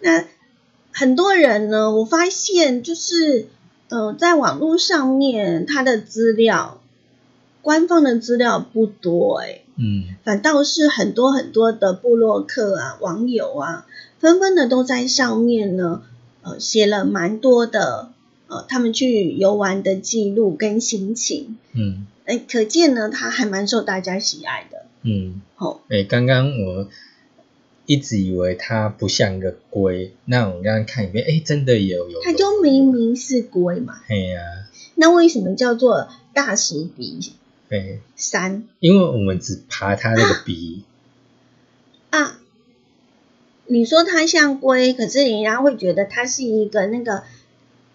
[0.02, 0.26] 那
[0.92, 3.48] 很多人呢，我发现就是，
[3.90, 6.82] 呃，在网络上面，他的资料，
[7.64, 13.88] 官方的资料不多，哎，嗯，反倒是很多很多的部落客啊、网友啊，
[14.20, 16.04] 纷纷的都在上面呢，
[16.44, 18.10] 呃，写了蛮多的。
[18.50, 26.88] 呃他们去游玩的记录跟心情，嗯，哎，可见呢，他还蛮受大家喜爱的，嗯，好，哎，刚刚我
[27.88, 34.40] 一直以为它不像个龟，那我刚刚看一遍，哎，真的有有，它就明明是龟嘛，哎呀，
[34.94, 37.34] 那为什么叫做大石鼻？
[37.70, 40.84] 对，山，因为我们只爬它那个鼻。
[42.10, 42.40] 啊，
[43.68, 47.24] 你说它像龟，可是人家会觉得它是一个那个。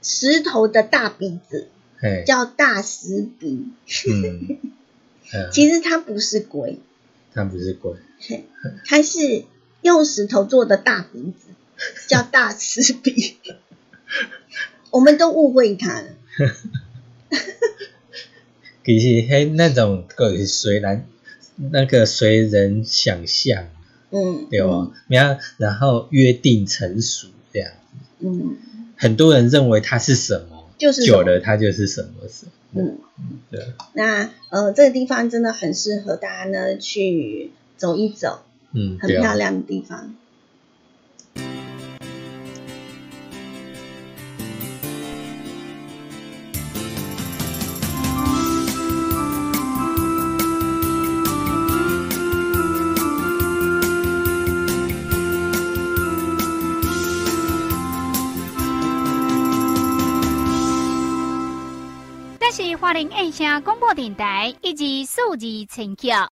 [0.00, 1.66] 石头的大鼻子
[2.24, 3.66] 叫大石鼻，
[4.06, 4.60] 嗯，
[5.52, 6.78] 其实它不是龟，
[7.34, 7.96] 它不是龟，
[8.86, 9.42] 它是
[9.82, 11.48] 用石头做的大鼻子，
[12.06, 13.38] 叫大石鼻，
[14.90, 16.10] 我们都误会它了。
[18.88, 21.04] 其实嘿，那种个虽然
[21.56, 23.66] 那个随人想象，
[24.10, 24.90] 嗯，对吧？
[25.08, 28.56] 然后然后约定成熟这样子，嗯。
[28.96, 32.80] 很多人认为它是什么，就是久了它就是什么什么。
[32.80, 32.98] 嗯，
[33.50, 33.60] 对。
[33.92, 38.40] 那呃，这个地方真的很适合大家呢去走一走，
[38.72, 40.14] 嗯，很漂亮的地方。
[62.60, 66.28] 是花莲印象广播电台以及数字陈桥。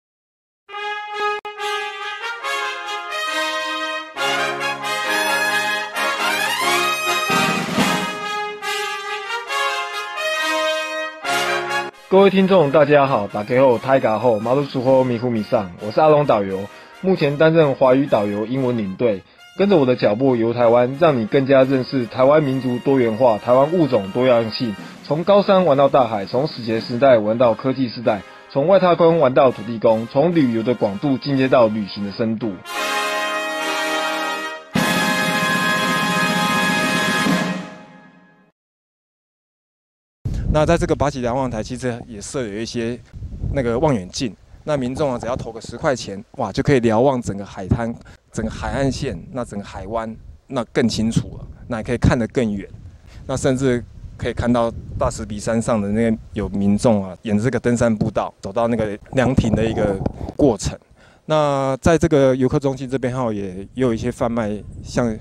[12.09, 16.67] 各位听众，大家好，打开后泰嘎后马路出后迷糊迷上，我是阿龙导游，
[17.03, 19.23] 目前担任华语导游、英文领队。
[19.57, 24.77] 跟着我的脚步游台湾，让你更加认识台湾民族多元化、台湾物种多样性。
[25.03, 32.53] 从高山玩到大海，从史前时代玩到科技时代，从外太空玩到土地公，从旅游的广度进阶到旅行的深度。
[40.53, 42.99] 那在这个八旗瞭望台，其实也设有一些
[43.55, 44.37] 那个望远镜。
[44.69, 47.95] 那民众啊，只要投个十块钱，哇，就可以瞭望整个海滩、
[48.37, 50.15] 整个海岸线，那整个海湾，
[50.47, 52.69] 那更清楚了，那也可以看得更远，
[53.27, 53.83] 那甚至
[54.19, 59.99] 可以看到大石鼻山上的那个有民众啊，沿着这个登山步道走到那个凉亭的一个
[60.37, 60.79] 过程。
[61.25, 65.19] 那在这个游客中心这边哈，也也有一些贩卖像。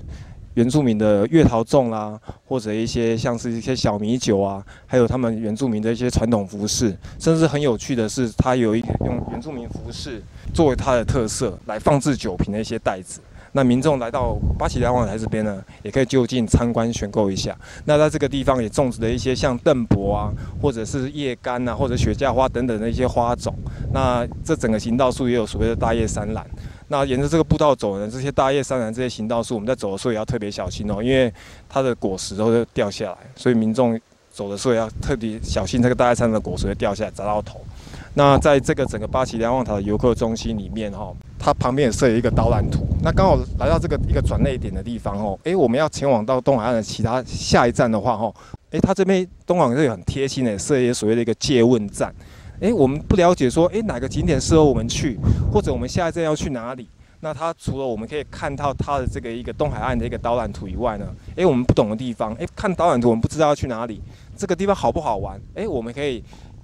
[0.56, 10.22] 原住民的月桃粽啦，或者一些像是一些小米酒啊，还有他们原住民的一些传统服饰，甚至很有趣的是，它有一用原住民服饰
[10.54, 13.20] 作为它的特色来放置酒瓶的一些袋子。
[13.52, 17.54] 那民众来到八旗瞭望台这边呢，也可以就近参观选购一下。
[17.84, 23.54] 那在这个地方也种植了一些像邓柏啊，或者是叶干啊，或者雪茄花等等的一些花种。
[23.92, 26.46] 那这整个行道树也有所谓的大叶山兰。
[26.88, 31.32] 那沿着这个步道走呢，这些大叶山兰这些行道树，我们在走的时候也要特别小心哦，因为
[31.68, 37.60] 它的果实都会掉下来，所以民众走的时候也要特别小心，这个大叶山的果实会掉下来砸到头。
[38.14, 42.86] 那在这个整个八旗瞭望塔的游客中心里面哈，它旁边也设有一个导览图。
[43.02, 48.32] 那刚好来到这个一个转捩点的地方哦，诶，我们要前往到东海岸的其他下一站的话哈，
[48.70, 52.14] 诶，它这边东海岸是很贴心的，设一些所谓的一个借问站。
[52.60, 55.18] 诶，我们不了解说，诶，哪个景点适合我们去，
[55.52, 56.88] 或者我们下一站要去哪里？
[57.20, 64.00] 那它除了我们可以看到它的这个一个东海岸的一个导览图以外呢，诶，我们不懂的地方，诶，看导览图我们不知道要去哪里，
[64.36, 65.40] 这个地方好不好玩？
[65.54, 66.22] 诶，我们可以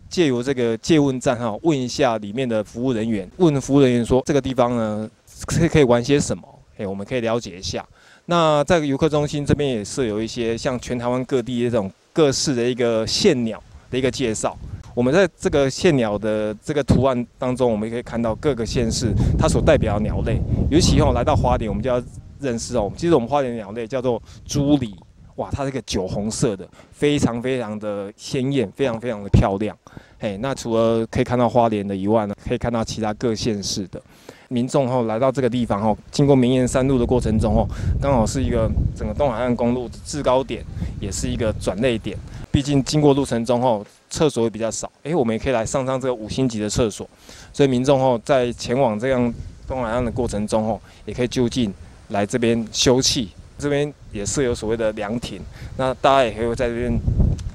[0.09, 5.11] 借由这个借问站哈，问一下里面的服务人员，问服务人员说这个地方呢
[5.47, 6.43] 可以可以玩些什么？
[6.77, 7.85] 诶，我们可以了解一下。
[8.27, 14.57] 那在游客中心这边也设有一些像全台湾各地的这种各式的一个线鸟的一个介绍。
[14.95, 20.41] 我们在这个线鸟的这个图案当中，我们也可以看到各个县市它所代表的鸟类。
[20.71, 22.03] 尤其哦，来到花莲，我们就要
[22.41, 22.93] 认识哦。
[22.97, 24.93] 其实我们花莲鸟类叫做朱鹂，
[25.37, 29.77] 哇，它这个酒红色的，非常非常的鲜艳，非常非常的漂亮。
[30.19, 34.01] 嘿，那除了可以看到花莲的以外呢，可以看到其他各县市的
[34.49, 37.67] 民众哦，来到这个地方哦，经过明岩山路的过程中哦，
[38.01, 40.63] 刚好是一个整个东海岸公路的制高点，
[41.01, 42.17] 也是一个转捩点。
[42.53, 47.09] 毕竟经过路程中后，厕所也比较少，诶，我们也可以来上上这个五星级的厕所。
[47.53, 49.33] 所以民众哦在前往这样
[49.67, 51.73] 东海岸的过程中哦，也可以就近
[52.11, 53.27] 来这边休憩。
[53.59, 55.41] 这边也设有所谓的凉亭，
[55.77, 56.93] 那大家也可以在这边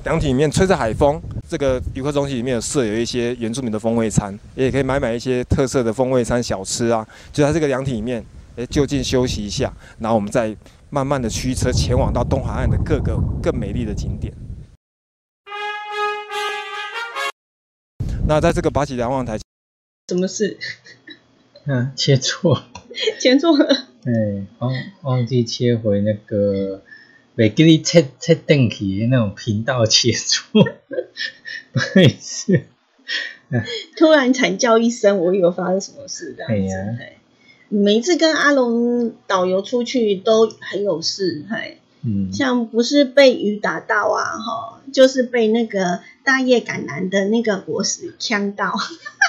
[0.05, 1.21] 凉亭里面吹着海风。
[1.49, 7.05] 这个游客中心里面有设有一些原住民的风味餐，也可以买买一些特色的风味餐小吃啊。
[7.33, 8.23] 就在这个凉亭里面，
[8.55, 10.55] 诶，就近休息一下，然后我们再
[10.89, 14.33] 慢慢的驱车前往到东海岸的各个更美丽的景点。
[18.29, 19.39] 那在这个八旗瞭望台，
[20.09, 20.57] 什么事？
[21.65, 22.61] 嗯，切错，
[23.21, 23.87] 切错了。
[24.03, 24.73] 哎，忘
[25.03, 26.83] 忘记切回那个，
[27.35, 30.61] 没给你切切登起那种频道切错，
[31.71, 32.59] 不好意思。
[33.95, 37.03] 突然惨叫一声，我以为发生什么事这样子。
[37.69, 41.77] 每一次跟阿龙导游出去都很有事，嘿。
[42.03, 48.73] 嗯，像不是被雨打到啊，哈，就是被那个大叶橄榄的那个果实呛到。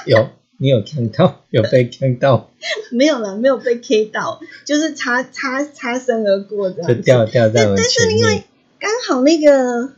[0.05, 1.45] 有，你有呛到？
[1.51, 2.51] 有被呛到？
[2.91, 6.83] 没有了，没有被 K 到，就是擦擦擦身而过的。
[6.83, 8.43] 就掉掉在我但是因为
[8.81, 9.93] 刚好那个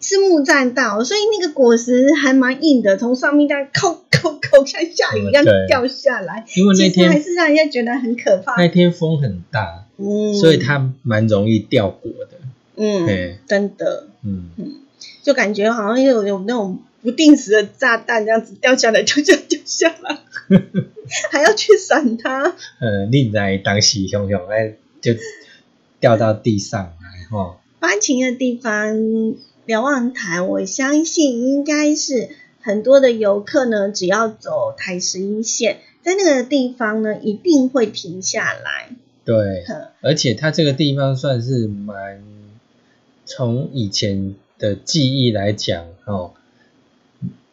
[0.00, 6.44] 是木栈道，所以那个果实还蛮硬的，从上面这样扣扣扣，像下雨一样掉下来。
[6.56, 8.54] 因为那天还是让人家觉得很可怕。
[8.60, 9.86] 那天风很大。
[9.96, 12.36] 嗯，所以它蛮容易掉果的。
[12.76, 14.08] 嗯，真的。
[14.22, 14.72] 嗯嗯，
[15.22, 20.18] 就感觉好像有有那种不定时的炸弹这样子掉下来，掉下掉下来，
[21.30, 22.54] 还要去闪它。
[22.80, 25.12] 呃，另在当时熊熊哎，就
[26.00, 27.58] 掉到地上来哈。
[27.80, 29.34] 发情的地方
[29.66, 32.30] 瞭望台，我相信应该是
[32.60, 38.88] 很多的游客呢，只要走台十一线，在那个地方呢，一定会停下来。
[39.26, 39.64] 对，
[40.02, 42.22] 而且它这个地方算是蛮
[43.26, 46.32] 从以前的记忆来讲，哦，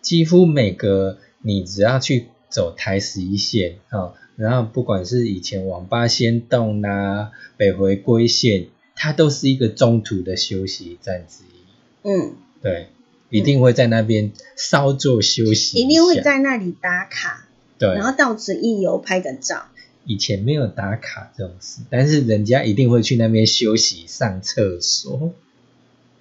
[0.02, 12.10] 几乎每个你只要去走台十一线啊，然后不管是以前网吧先动啦，北回归线，它都是一个中途的休息站之一。
[12.10, 12.90] 嗯，对，
[13.30, 17.48] 一定会在那边稍作休息，一定会在那里打卡，
[17.78, 19.66] 对，然后到此一游拍个照。
[20.04, 25.32] 以前没有打卡这种事，但是人家一定会去那边休息、上厕所，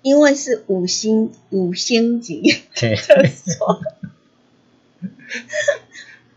[0.02, 2.42] 因为是五星五星级
[2.74, 3.80] 厕所。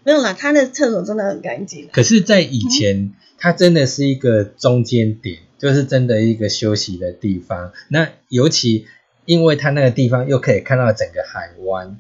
[0.06, 1.88] 没有啦，他的厕所真的很干净。
[1.92, 7.72] 可是，在以前，它真的是一个中间点，就是真的一个休息的地方。
[7.88, 8.86] 那尤其
[9.26, 11.98] 因为它那个地方又可以看到整个海湾，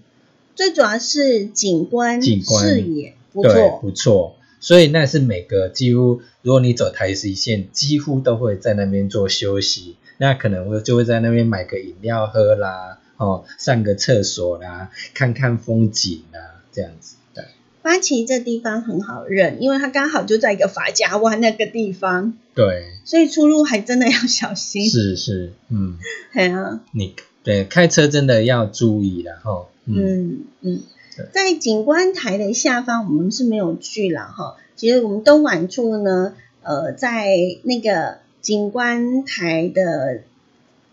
[0.53, 4.36] 最主要是景观、景观视野不错，不错。
[4.59, 9.95] 所以那是每个几乎，如果你走台十一线，几乎都会在那边做休息。
[10.18, 17.16] 那可能我就会在那边买个饮料喝啦，哦，上个厕所啦，看看风景啦，这样子。
[17.34, 17.45] 对，
[17.82, 22.38] 八旗这地方很好认，因为它刚好就在一个法家湾那个地方。
[22.55, 24.89] 对，所以出入还真的要小心。
[24.89, 25.97] 是是，嗯，
[26.34, 29.68] 对啊，你对开车真的要注意了哈。
[29.86, 30.82] 嗯嗯。
[31.32, 34.55] 在景观台的下方，我们是没有去了哈。
[34.76, 36.34] 其实我们东莞处呢，
[36.64, 40.21] 呃，在那个景观台的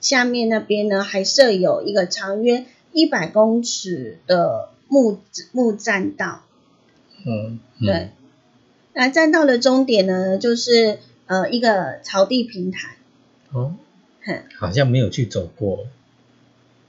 [0.00, 5.18] 下面那边呢，还设有一个长约一百公尺的木
[5.52, 6.42] 木栈道。
[7.26, 8.10] 嗯，对。
[8.94, 12.96] 那栈道的终点呢，就是呃一个草地平台。
[13.52, 13.74] 哦，
[14.56, 15.86] 好像没有去走过。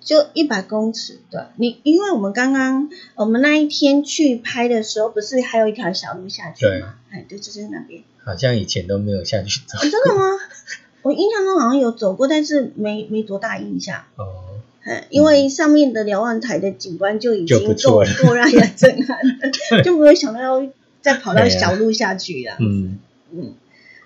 [0.01, 6.95] 就一百公尺，对你，因为我们刚刚我们那一天去拍的时候，不是还有一条小路下去吗？
[7.11, 8.01] 哎，对，就是那边。
[8.23, 9.77] 好像以前都没有下去走。
[9.79, 10.39] 真的吗？
[11.03, 14.03] 我印象中好像有走过，但是没没多大印象。
[14.15, 14.59] 哦。
[14.83, 20.67] 哎，因为上面的瞭望台的景观就已经够够让人震撼了， 就没有想到要
[21.01, 22.55] 再跑到小路下去了。
[22.59, 22.97] 嗯
[23.31, 23.53] 嗯。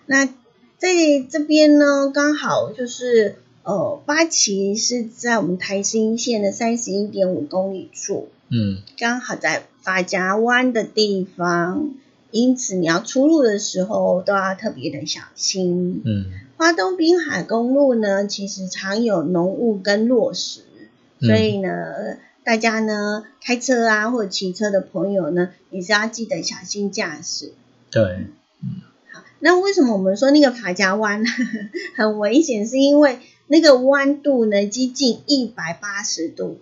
[0.08, 0.26] 那
[0.78, 0.90] 在
[1.30, 3.38] 这边呢，刚好就是。
[3.66, 11.90] 呃，八旗是在我们台新线的三十一点五公里处，嗯，刚好在法夹湾的地方，
[12.30, 16.04] 因此你要出入的时候都要特别的小心。
[16.06, 16.26] 嗯，
[16.58, 20.62] 花东滨海公路呢，其实常有浓雾跟落石，
[21.20, 27.52] 所以呢，大家呢开车啊或者骑车的朋友呢，也是要记得小心驾驶。
[27.90, 28.28] 对，
[28.62, 31.24] 嗯，好，那为什么我们说那个法夹湾
[31.98, 32.68] 很危险？
[32.68, 36.60] 是因为那个弯度呢，接近一百八十度。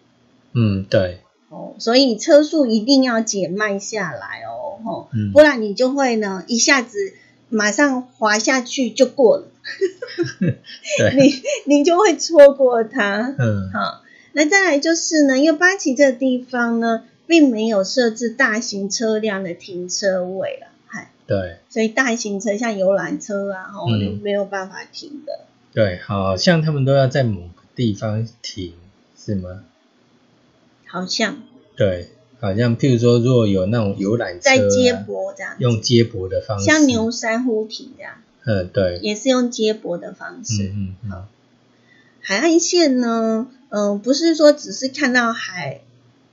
[0.54, 1.20] 嗯，对。
[1.50, 7.14] 哦，所以车速一定要减慢下来哦，吼，不然你就会呢一下子
[7.50, 9.48] 马上滑下去就过了。
[10.98, 11.16] 对。
[11.16, 13.36] 你你就会错过它。
[13.38, 13.72] 嗯。
[13.72, 14.02] 好，
[14.34, 21.12] 那再来就是呢，因为八旗这个地方呢，并没有设置大型车辆的停车位了，嗨。
[21.28, 21.58] 对。
[21.70, 25.46] 所以大型车像游览车啊，吼，就没有办法停的。
[25.74, 28.74] 对，好像他们都要在某个地方停，
[29.18, 29.64] 是吗？
[30.86, 31.38] 好像。
[31.76, 32.10] 对，
[32.40, 38.14] 好像譬如说，如果有那种游览车，在接驳这样，用接驳的方式，像牛山湖停这样。
[38.46, 40.72] 嗯，对，也是用接驳的方式。
[40.76, 41.10] 嗯嗯。
[41.10, 41.28] 好，
[42.22, 45.82] 海岸线呢，嗯，不是说只是看到海，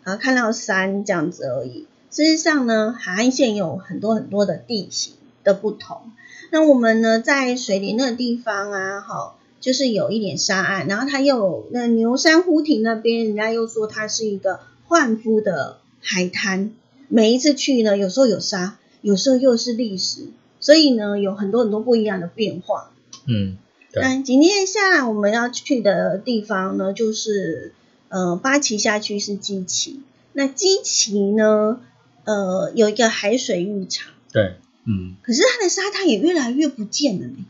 [0.05, 1.87] 然后看到山这样子而已。
[2.11, 5.15] 事实上呢，海岸线有很多很多的地形
[5.45, 6.13] 的不同。
[6.51, 16.73] 那我们呢，在水林那个地方啊，哈，就是有一点沙岸，然后它又有那牛山湖亭那边，人家又说它是一个换肤的海滩。
[17.09, 20.29] 每一次去呢，有时候有沙，有时候又是砾石，
[20.59, 22.91] 所以呢，有很多很多不一样的变化。
[23.27, 23.57] 嗯，
[23.95, 27.73] 那今天下来我们要去的地方呢，就是
[28.09, 30.01] 呃八旗下去是基奇，
[30.33, 31.81] 那基奇呢，
[32.25, 34.13] 呃有一个海水浴场。
[34.33, 34.57] 对。
[34.85, 37.45] 嗯，可是它的沙滩也越来越不见了呢。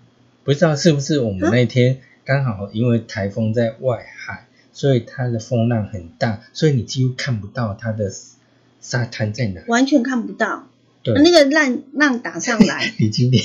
[0.45, 8.13] 不知道是不是我们那天刚好因为台风在外海，所以它的风浪很大，所以你几乎看不到它的
[8.81, 10.67] 沙滩在哪，完全看不到。
[11.03, 12.93] 对，那个浪浪打上来。
[12.99, 13.43] 你今天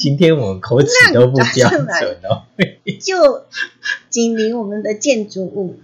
[0.00, 2.42] 今天我们口齿都不标准哦。
[3.00, 3.44] 就
[4.10, 5.78] 紧邻我们的建筑物。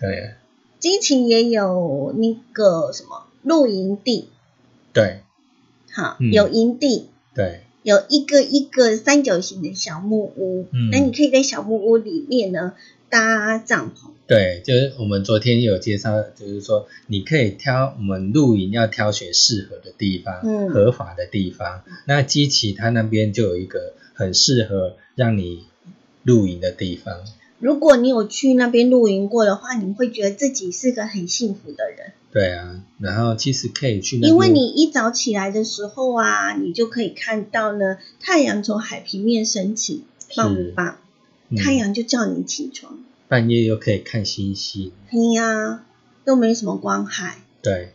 [0.00, 0.34] 对。
[0.78, 4.30] 金琴也有那个什么露营地。
[4.92, 5.20] 对。
[5.98, 12.74] 好，有营地，对，有一个一个三角形的小木屋，嗯，那你可以在小木屋里面呢
[13.10, 14.10] 搭帐篷。
[14.28, 21.82] 对，就是我们昨天有介绍，就是说你可以挑我们露营要挑选适合的地方，嗯，合法的地方。
[22.04, 25.64] 那基奇他那边就有一个很适合让你
[26.22, 27.24] 露营的地方。
[27.58, 32.12] 如果你有去那边露营过的话，你会觉得自己是个很幸福的人。
[32.30, 40.04] 对啊，然后其实可以去，因为你一早起来的时候啊，你就可以看到呢，太阳从海平面升起，
[40.36, 40.98] 棒不棒？
[41.56, 42.98] 太阳就叫你起床，
[43.28, 44.92] 半夜又可以看星星。
[45.08, 45.84] 嘿呀，
[46.26, 47.38] 又没什么光害。
[47.62, 47.94] 对，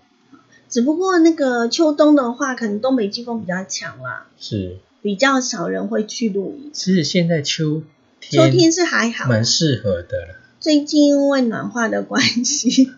[0.67, 6.71] 只不过那个秋冬的话，可能东北季风比较强啦，是比较少人会去露营。
[6.73, 7.83] 其实现在秋
[8.19, 10.35] 秋天是还好，蛮适合的了。
[10.59, 12.89] 最近因为暖化的关系。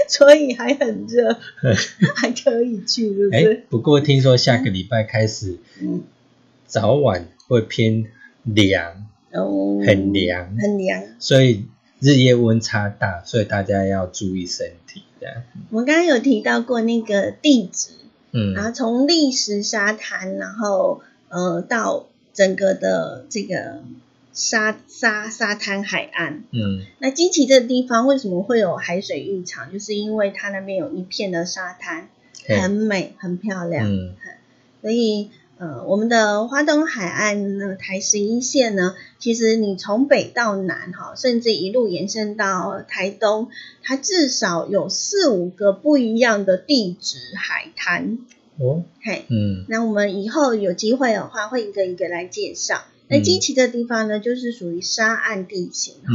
[0.08, 1.36] 所以还很热，
[2.16, 3.64] 还可以去，是不是？
[3.68, 6.02] 不过听说下个礼拜开始，嗯，
[6.66, 8.06] 早晚会偏
[8.44, 11.66] 凉，哦，很凉，很凉，所以
[12.00, 15.02] 日夜温差大，所以大家要注意身体。
[15.20, 17.90] 这样，我们刚刚有提到过那个地址，
[18.32, 23.82] 嗯，然后从历史沙滩，然后呃到整个的这个。
[24.32, 29.72] 沙沙沙滩海岸，嗯，那基奇这个地方为什么会有海水浴场？
[29.72, 32.08] 就是因为它那边有一片的沙滩，
[32.46, 34.14] 很美，很漂亮，嗯，
[34.82, 43.48] 所以呃，我们的花东海岸呢，台十一线呢，其实你从北到南哈，甚至一路延伸到台东，
[43.82, 48.18] 它至少有四五个不一样的地质海滩，
[48.58, 52.84] 哦，嘿，嗯，那我们以后有机会的话，会一个一个来介绍。
[53.10, 56.12] 那基奇的地方呢，就是属于沙岸地形哈。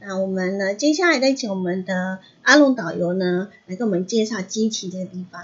[0.00, 5.42] 那我们呢，接下来再请我们的阿龙导游呢，来给我们介绍基奇这个地方。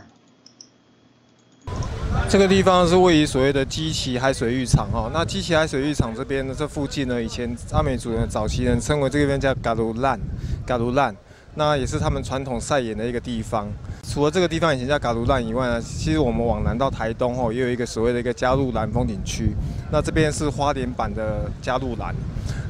[2.29, 5.11] 这个地方是位于所谓的基奇海水浴场哈。
[5.13, 10.21] 那基奇海水浴场这边呢，这附近呢，以前阿美族人早期人称为这边叫嘎鲁烂，
[10.65, 11.15] 嘎鲁烂。
[11.55, 13.69] 那也是他们传统赛演的一个地方。
[14.03, 19.55] 除了这个地方以前叫嘎鲁兰以外呢，其实我们往南到台东吼，也有一个所谓的一个加路兰风景区。
[19.91, 22.15] 那这边是花莲版的加路兰。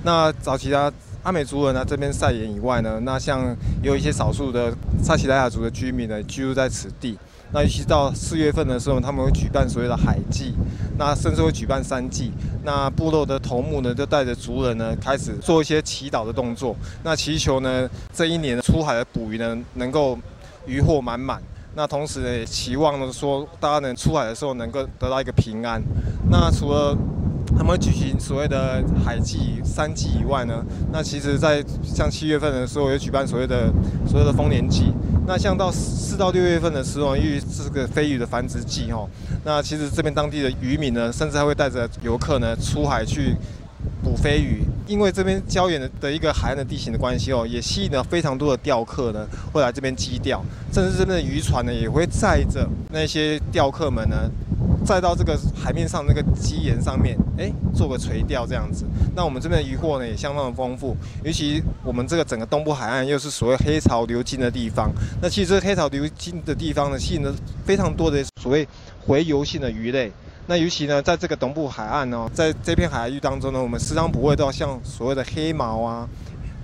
[0.04, 4.72] 那早期啊，阿美族人呢这边赛演以外呢，那像也有一些少数的
[5.02, 7.18] 萨奇莱雅族的居民呢居住在此地。
[7.54, 10.54] 那尤其到四月份的时候，他们会举办所谓的海祭，
[11.04, 12.30] 那甚至会举办三祭。
[12.64, 20.16] 那部落的头目呢，就带着族人呢，开始做一些祈祷的动作，那祈求呢，这一年出海的捕鱼呢，能够
[20.64, 21.42] 渔获满满。
[21.74, 25.82] 那同时呢，也期望呢说，大家能出海的时候能够得到一个平安。
[26.30, 26.96] 那除了
[27.58, 33.72] 他们举行所谓的海祭、三祭以外呢，那其实，在像七月份的时候，也举办所谓的
[34.06, 34.92] 所谓的丰年祭。
[35.26, 39.08] 那像到四到六月份的时候，因为是个飞鱼的繁殖季哦，
[39.44, 43.36] 那其实这边当地的渔民呢，甚至还会带着游客呢出海去
[44.02, 44.62] 捕飞鱼。
[44.86, 54.30] 因为这边礁岩的的一个海岸的地形的关系哦，也吸引了非常多的钓客呢会来这边矶钓，甚至这边的渔船呢也会载着那些钓客们呢。
[54.84, 58.84] 再到这个海面上那个基岩上面，哎，做个垂钓这样子。
[59.14, 64.90] 那我们这边的渔获呢也相当的丰富，尤其我们这个整个东部海岸又是所谓黑潮流经的地方。
[65.22, 67.32] 那其实这黑潮流经的地方呢，吸引了
[67.64, 68.66] 非常多的所谓
[69.06, 70.10] 回游性的鱼类。
[70.46, 76.08] 那尤其呢，在这个东部海岸呢，在这片海域当中呢，我们时常捕获到像所谓的黑毛啊。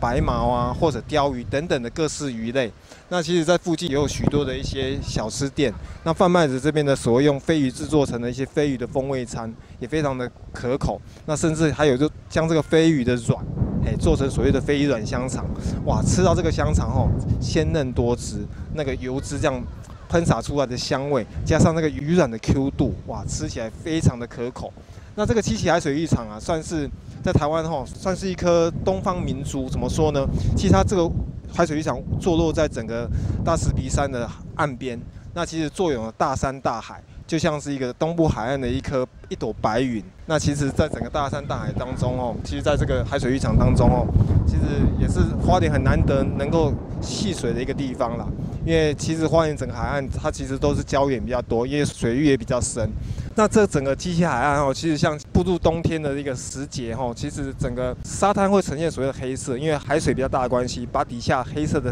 [0.00, 2.72] 白毛啊，或者鲷鱼等等的各式鱼类。
[3.08, 5.74] 那其实，在附近也有许多的一些小吃店，
[6.04, 11.00] 那贩卖着这边的所谓用飞鱼制作成的一些飞鱼的风味餐，也非常的可口。
[11.26, 13.44] 那甚至还有就将这个飞鱼的软，
[13.84, 15.44] 哎，做成所谓的飞鱼软香肠。
[15.84, 17.10] 哇，吃到这个香肠哦，
[17.40, 19.60] 鲜嫩多汁，那个油脂这样
[20.08, 24.72] 喷洒出来的香味，加上那个鱼软的 Q 度，哇，吃起来非常的可口。
[25.14, 26.88] 那这个七喜海水浴场啊，算是。
[27.20, 29.68] 在台湾哈，算是一颗东方明珠。
[29.68, 30.24] 怎么说呢？
[30.56, 31.10] 其实它这个
[31.52, 33.10] 海水浴场坐落在整个
[33.44, 34.98] 大石鼻山的岸边，
[35.34, 40.02] 那其实坐拥了大山大海，就像是一个东部海岸的一颗一朵白云。
[40.26, 44.06] 那其实，在整个大山大海当中哦，其实在这个海水浴场当中哦，
[44.46, 44.62] 其实
[45.00, 48.26] 也是花莲很难得能够戏水的一个地方啦。
[48.68, 52.86] 因为其实花莲整个海岸它其实都是礁岩比较多，因为水域也比较深。
[53.34, 61.90] 那这整个机器海岸哦，其实像步入冬天的一个时节哦，其实整个沙滩会呈现所谓的黑色，因为海水比较大的关系，把底下黑色的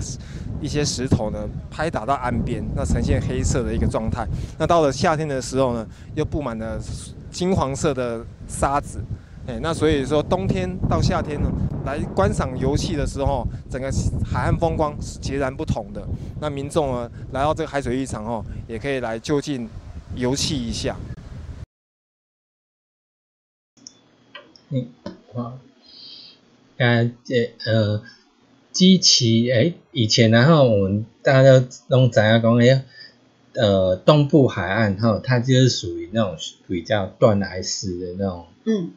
[0.61, 4.29] 一些石头呢拍打到岸边，那呈现黑色的一个状态。
[4.59, 6.79] 那到了夏天的时候呢，又布满了
[7.31, 9.03] 金黄色的沙子，
[9.47, 11.49] 哎，那所以说冬天到夏天呢，
[11.85, 13.89] 来观赏游戏的时候，整个
[14.25, 16.05] 海岸风光是截然不同的。
[16.41, 19.69] 那民众呢来到这个海水浴场哦，也可以来就近
[20.17, 20.97] 游憩一下。
[24.71, 24.89] 嗯，
[25.33, 25.59] 好，
[26.79, 28.03] 呃这呃，
[28.73, 32.85] 基奇哎，以前然后我们大家都弄怎样讲哎，
[33.55, 36.37] 呃，东部海岸哈，它就是属于那种
[36.67, 38.91] 比较断崖式的那种，嗯，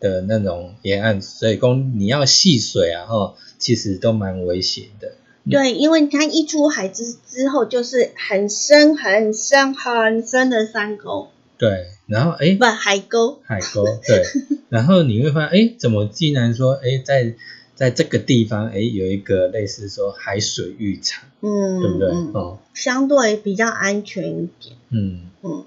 [0.00, 5.12] 的那种沿岸，所以讲你要戏水啊哈，其实都蛮危险的。
[5.48, 11.28] 对，因为它一出海之之后，就是很深很深很深的山沟。
[11.56, 14.24] 对，然后哎，不海沟，海沟对，
[14.68, 17.34] 然后你会发现，哎，怎么竟然说，哎，在
[17.74, 22.08] 在这个地方，哎，有一个类似说海水浴场，嗯，对不对？
[22.34, 24.76] 哦，相对比较安全一点。
[24.90, 25.64] 嗯嗯，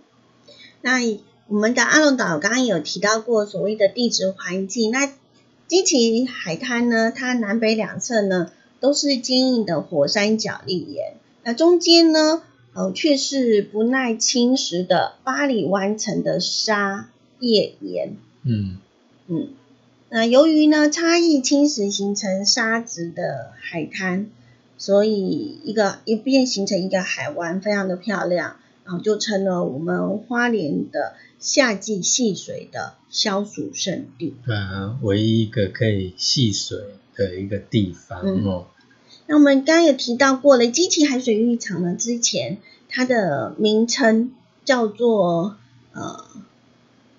[0.81, 0.99] 那
[1.49, 5.11] 我们的阿龙岛刚刚有提到过所谓的地质环境，那
[5.67, 12.43] 基奇海滩呢，它南北两侧呢都是坚硬的火山角砾岩，那中间呢？
[12.71, 18.15] 呃，却是不耐侵蚀的巴里湾层的沙叶岩。
[18.43, 18.77] 嗯
[19.27, 19.47] 嗯，
[20.09, 24.29] 那由于呢差异侵蚀形成沙质的海滩，
[24.77, 34.35] 所以一个一变形成一个海湾，非常的漂亮，然后就成了我们花莲的夏季戏水的消暑胜地。
[34.45, 36.77] 对啊，唯一一个可以戏水
[37.15, 38.67] 的一个地方哦。
[39.27, 42.57] 那我们刚刚也提到过了，基奇海水浴场呢，之前
[42.89, 44.33] 它的名称
[44.65, 45.55] 叫做
[45.93, 46.25] 呃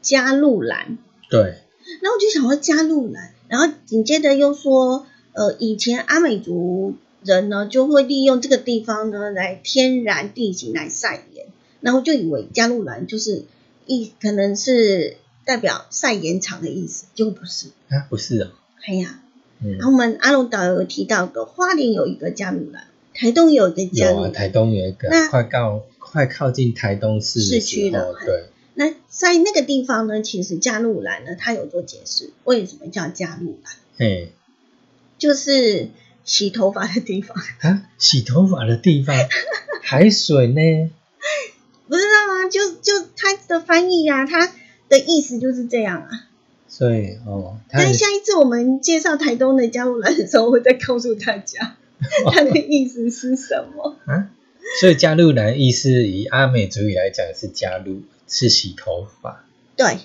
[0.02, 0.98] 加路兰。
[1.28, 1.56] 对。
[2.02, 6.94] 那我就想说加路兰，然后紧接着又说，呃，以前阿美族
[7.24, 11.46] 人呢就会利用这个地方呢来天然地形来晒盐，
[11.80, 13.44] 然后就以为加路兰就是
[13.86, 17.68] 一可能是代表晒延长的意思，结果不是。
[17.88, 18.50] 啊，不是啊。
[18.86, 19.20] 哎呀。
[19.62, 28.44] 嗯然后我们阿龙导游有提到的，花莲有一个加路兰，台东有一个加路兰，台东有一个，快靠快靠近台东市市区的，对。
[28.72, 33.74] 那在那个地方呢，其实加路兰呢，它有做解释，为什么叫加路兰？
[33.98, 34.28] 哎，
[35.18, 35.90] 就是
[36.24, 39.14] 洗头发的地方啊，洗头发的地方，
[39.84, 40.90] 海水呢？
[41.86, 44.52] 不知道啊，就就他的翻译呀，它
[44.88, 46.26] 的意思就是这样啊。
[46.68, 51.76] 所以哦，但下一次我们介绍台东的加路兰的时候，我会再告诉大家
[52.32, 54.30] 它的意思是什么啊。
[54.80, 59.44] 所以加入兰意思以阿美族语来讲是加入，是洗头发。
[59.76, 59.98] 对，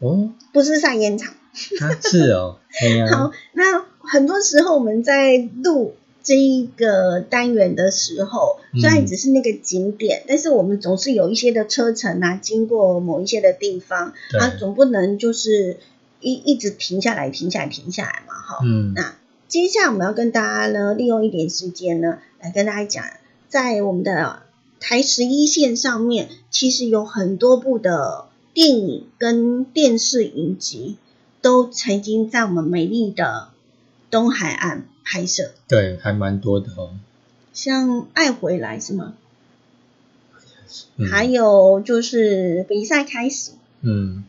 [0.00, 1.34] 哦，不是晒烟场。
[1.54, 2.58] 是哦，
[3.12, 5.94] 好，那很多时候我们在录。
[6.22, 15.78] 这一个单元的时候，虽然只是那个景点，但是我们总是有一些的车程啊，经过某一些的地方，啊，总不能就是
[16.20, 18.60] 一一直停下来、停下来、停下来嘛，哈。
[18.64, 18.92] 嗯。
[18.94, 19.16] 那
[19.48, 23.04] 接下来我们要跟大家呢，利用一点时间呢，来跟大家讲，
[23.48, 24.42] 在我们的
[24.80, 30.96] 台十一线上面，其实有很多部的电影跟电视影集，
[31.40, 33.48] 都曾经在我们美丽的
[34.10, 34.86] 东海岸。
[35.04, 36.96] 拍摄对，还蛮多的哦。
[37.52, 39.14] 像《爱回来》是吗？
[41.10, 44.24] 还有就是比赛开始，嗯，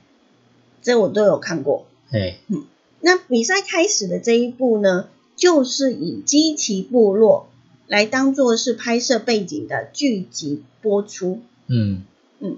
[0.82, 1.86] 这我都有看过。
[2.12, 2.66] 哎，嗯，
[3.00, 5.08] 那比赛开始的这一部呢，
[5.38, 7.48] 就是以基奇部落
[7.88, 11.42] 来当做是拍摄背景的剧集播出。
[11.68, 12.04] 嗯
[12.40, 12.58] 嗯，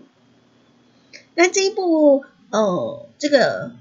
[1.35, 3.71] 那这一部呃，这个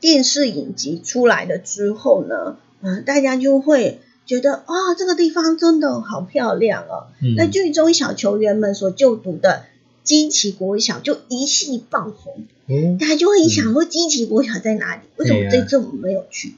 [0.00, 2.56] 电视影集出来了之后呢？
[2.84, 7.06] 嗯，大家就会觉得啊，这个地方真的好漂亮哦。
[7.36, 9.64] 那剧中小球员们所就读的
[10.02, 15.02] 基奇国小就一系爆红，嗯，大家就会想说基奇国小在哪里？
[15.16, 16.54] 为什么这次我们没有去？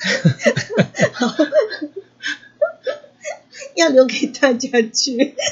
[1.12, 1.36] 好，
[3.76, 5.34] 要留给大家去。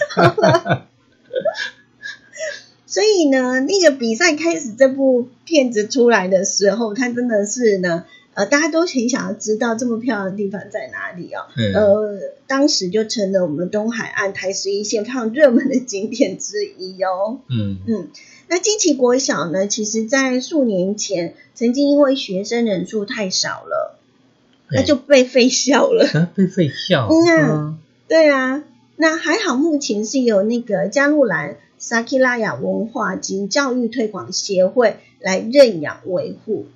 [2.88, 8.04] 所以呢，那个比赛开始，这部片子出来的时候，它真的是呢。
[8.34, 11.40] 呃，大家都很想要知道这么漂亮的地方在哪里哦。
[11.74, 17.40] 呃，当时就成了我们东海岸台十一线非常热门的景点之一哦。
[17.50, 18.08] 嗯嗯，
[18.46, 23.98] 那金奇国小呢，其实在数年前曾经因为学生人数太少了，
[24.70, 26.30] 那就被废校了。
[26.36, 27.08] 被废校？
[27.10, 27.76] 嗯，
[28.06, 28.62] 对啊。
[28.94, 36.66] 那还好，目前是有那个加路兰萨基拉雅文化及教育推广协会来认养维护。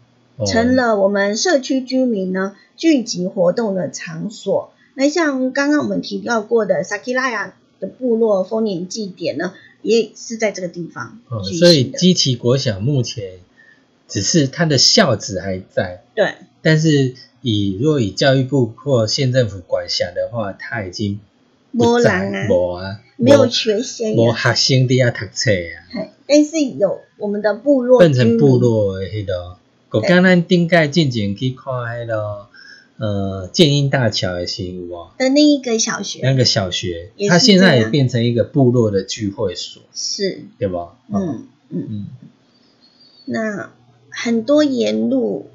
[0.46, 4.72] 成了我们社区居民呢聚集活动的场所。
[4.94, 11.18] 那像刚刚我们提到过的萨基拉雅的部落丰年祭典呢，也是在这个地方。
[11.28, 13.40] 哦，所以基奇国小目前
[14.08, 16.02] 只是它的校址还在。
[16.14, 16.34] 对。
[16.62, 21.20] 但是以若以教育部或县政府管辖的话，它已经
[21.72, 26.06] 不在啊，无啊，没有学生，没学生的啊读册啊。
[26.26, 29.56] 但是有我们的部落变成部落的迄个。
[29.90, 32.46] 我刚刚顶盖进前去看迄个
[32.96, 40.96] 呃建英大桥的时候的那一个小学，那个小学，它现在也变成一个部落的聚会所，是，对吧？
[41.12, 41.86] 嗯嗯。
[41.90, 42.06] 嗯。
[43.26, 43.70] 那
[44.08, 45.50] 很多沿路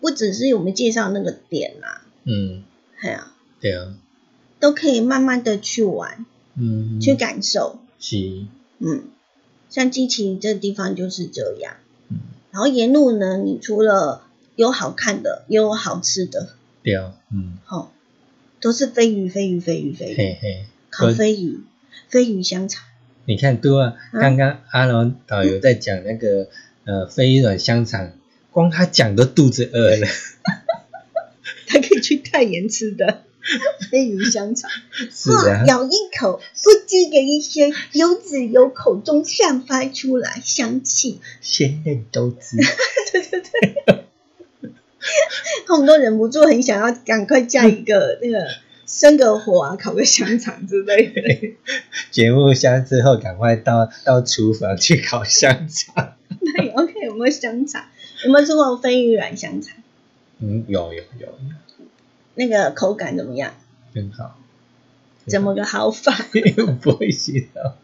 [0.00, 2.64] 不只是我们介绍那个点啦，嗯，
[2.96, 3.18] 还有
[3.60, 3.94] 对啊，
[4.60, 8.44] 都可以慢慢的去玩，嗯，去感受，是，
[8.78, 9.04] 嗯，
[9.70, 11.74] 像基情这地方就是这样，
[12.10, 12.18] 嗯，
[12.52, 14.22] 然后沿路呢，你除了
[14.54, 16.50] 有好看的，也有好吃的，
[16.82, 17.90] 对啊，嗯，好，
[18.60, 21.60] 都是飞鱼，飞鱼，飞鱼，飞鱼，嘿嘿，烤飞鱼，
[22.08, 22.84] 飞鱼香肠。
[23.26, 23.94] 你看，多啊！
[24.12, 26.48] 刚刚阿龙导游在讲那个
[26.84, 28.12] 呃飞软香肠，
[28.50, 30.06] 光他讲都肚子饿了。
[31.68, 33.22] 他可以去太原吃的
[33.90, 34.70] 飞鱼香肠，
[35.10, 42.56] 是啊，咬一口，不记的一些油脂由口中散发出来，香气鲜嫩多汁。
[43.12, 44.74] 对对对，
[45.66, 48.46] 他们都忍不住很想要赶快加一个那个。
[48.86, 51.54] 生个火啊，烤个香肠之类的。
[52.10, 56.16] 节目下之后，赶快到到厨房去烤香肠。
[56.40, 57.84] 那 OK，有没有香肠？
[58.24, 59.76] 有没有吃过飞鱼软香肠？
[60.40, 61.28] 嗯，有有有。
[62.40, 63.52] 那个口感怎么样？
[63.94, 64.38] 很好。
[65.26, 66.12] 怎么个好法？
[66.80, 67.76] 不会洗到。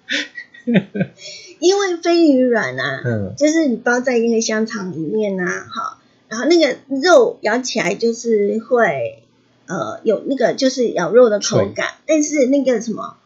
[1.59, 5.99] 因为飞鱼软啊，嗯，就是你包在那个香肠里面啊，哈，
[6.29, 9.23] 然后那个肉咬起来就是会。
[9.69, 13.17] 呃，有那个就是咬肉的口感，但是那个什么，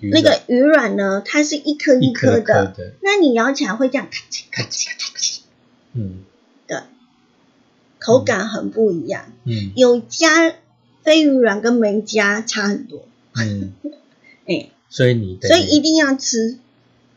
[0.00, 5.40] 那个鱼软呢，它是一颗一颗的，那你咬起来会这样咔嚓咔嚓咔嚓，
[5.92, 6.24] 嗯，
[6.66, 6.78] 对，
[7.98, 10.54] 口感很不一样，嗯，有加
[11.02, 13.72] 飞鱼软跟没加差很多，嗯，
[14.46, 16.58] 哎，所以你所以一定要吃，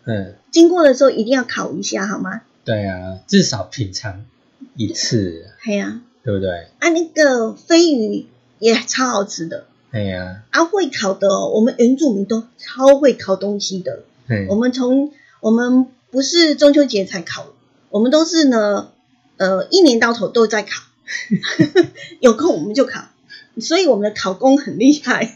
[0.05, 2.41] 嗯，经过的时候一定要烤一下，好吗？
[2.65, 4.25] 对啊，至少品尝
[4.75, 6.67] 一次，对呀，对不对？
[6.79, 8.27] 啊，那个飞鱼。
[8.59, 14.03] 也超好吃的，对呀，啊会烤的，我们原住民都超会烤东西的。
[14.47, 15.11] 我们从
[15.41, 17.47] 我们不是中秋节才烤，
[17.89, 18.91] 我们都是呢，
[19.36, 20.81] 呃，一年到头都在烤，
[22.21, 23.09] 有空我们就烤，
[23.60, 25.26] 所以我们的考公很厉害，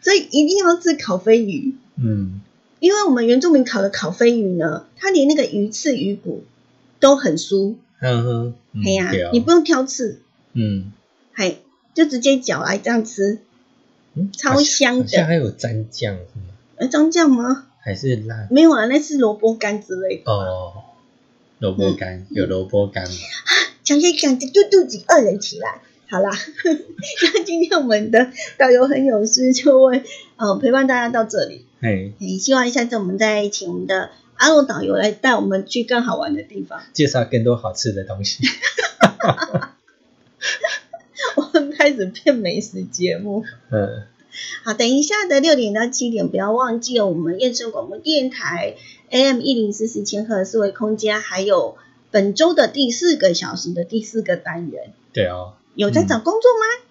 [0.00, 1.74] 所以一定要吃烤飞鱼。
[1.96, 2.40] 嗯，
[2.80, 6.44] 因为我们原住民烤的烤飞鱼呢，它连那个鱼刺鱼骨
[7.00, 7.74] 都很酥。
[8.00, 8.54] 嗯哼，
[8.84, 10.20] 哎呀，你不用挑刺。
[10.52, 10.92] 嗯。
[11.32, 11.62] 嘿，
[11.94, 13.38] 就直接嚼来这样吃，
[14.14, 15.06] 嗯超香的。
[15.08, 16.54] 像还有蘸酱是吗？
[16.76, 17.66] 呃，蘸酱吗？
[17.80, 18.46] 还是辣？
[18.50, 20.30] 没有啊，那是萝卜干之类的。
[20.30, 20.72] 哦，
[21.58, 23.14] 萝卜干有萝卜干吗？
[23.82, 25.80] 讲着讲着就肚子饿了起来。
[26.08, 26.30] 好啦，
[27.34, 30.02] 那今天我们的导游很有事，就问
[30.36, 31.64] 呃陪伴大家到这里。
[31.80, 38.44] 嘿，希望下次我们再请我们的阿洛导游来带我们去更好玩的地方， 介绍更多好吃的东西。
[41.36, 44.04] 我们开始变美食节目，嗯，
[44.62, 48.74] 好，等一下的六点到七点，不要忘记了我们燕声广播电台
[49.10, 51.76] AM 一零四四千赫四维空间，还有
[52.10, 54.92] 本周的第四个小时的第四个单元。
[55.12, 56.84] 对哦，有在找工作吗？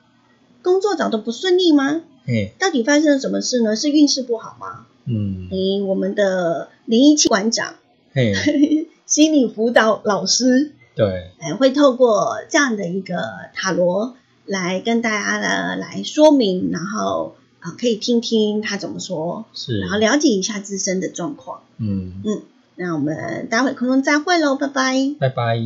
[0.61, 2.01] 工作找的不顺利吗？
[2.25, 3.75] 嗯，到底发生了什么事呢？
[3.75, 4.85] 是运势不好吗？
[5.05, 7.75] 嗯，你我们的灵异气馆长，
[8.13, 8.33] 嘿，
[9.05, 13.17] 心理辅导老师，对，哎，会透过这样的一个
[13.53, 14.15] 塔罗。
[14.45, 21.61] 来跟大家的来说明，然后啊可以听听他怎么说，是，然后了解一下自身的状况。
[21.77, 22.41] 嗯嗯，
[22.75, 25.61] 那我们待会空中再会喽，拜拜，拜拜。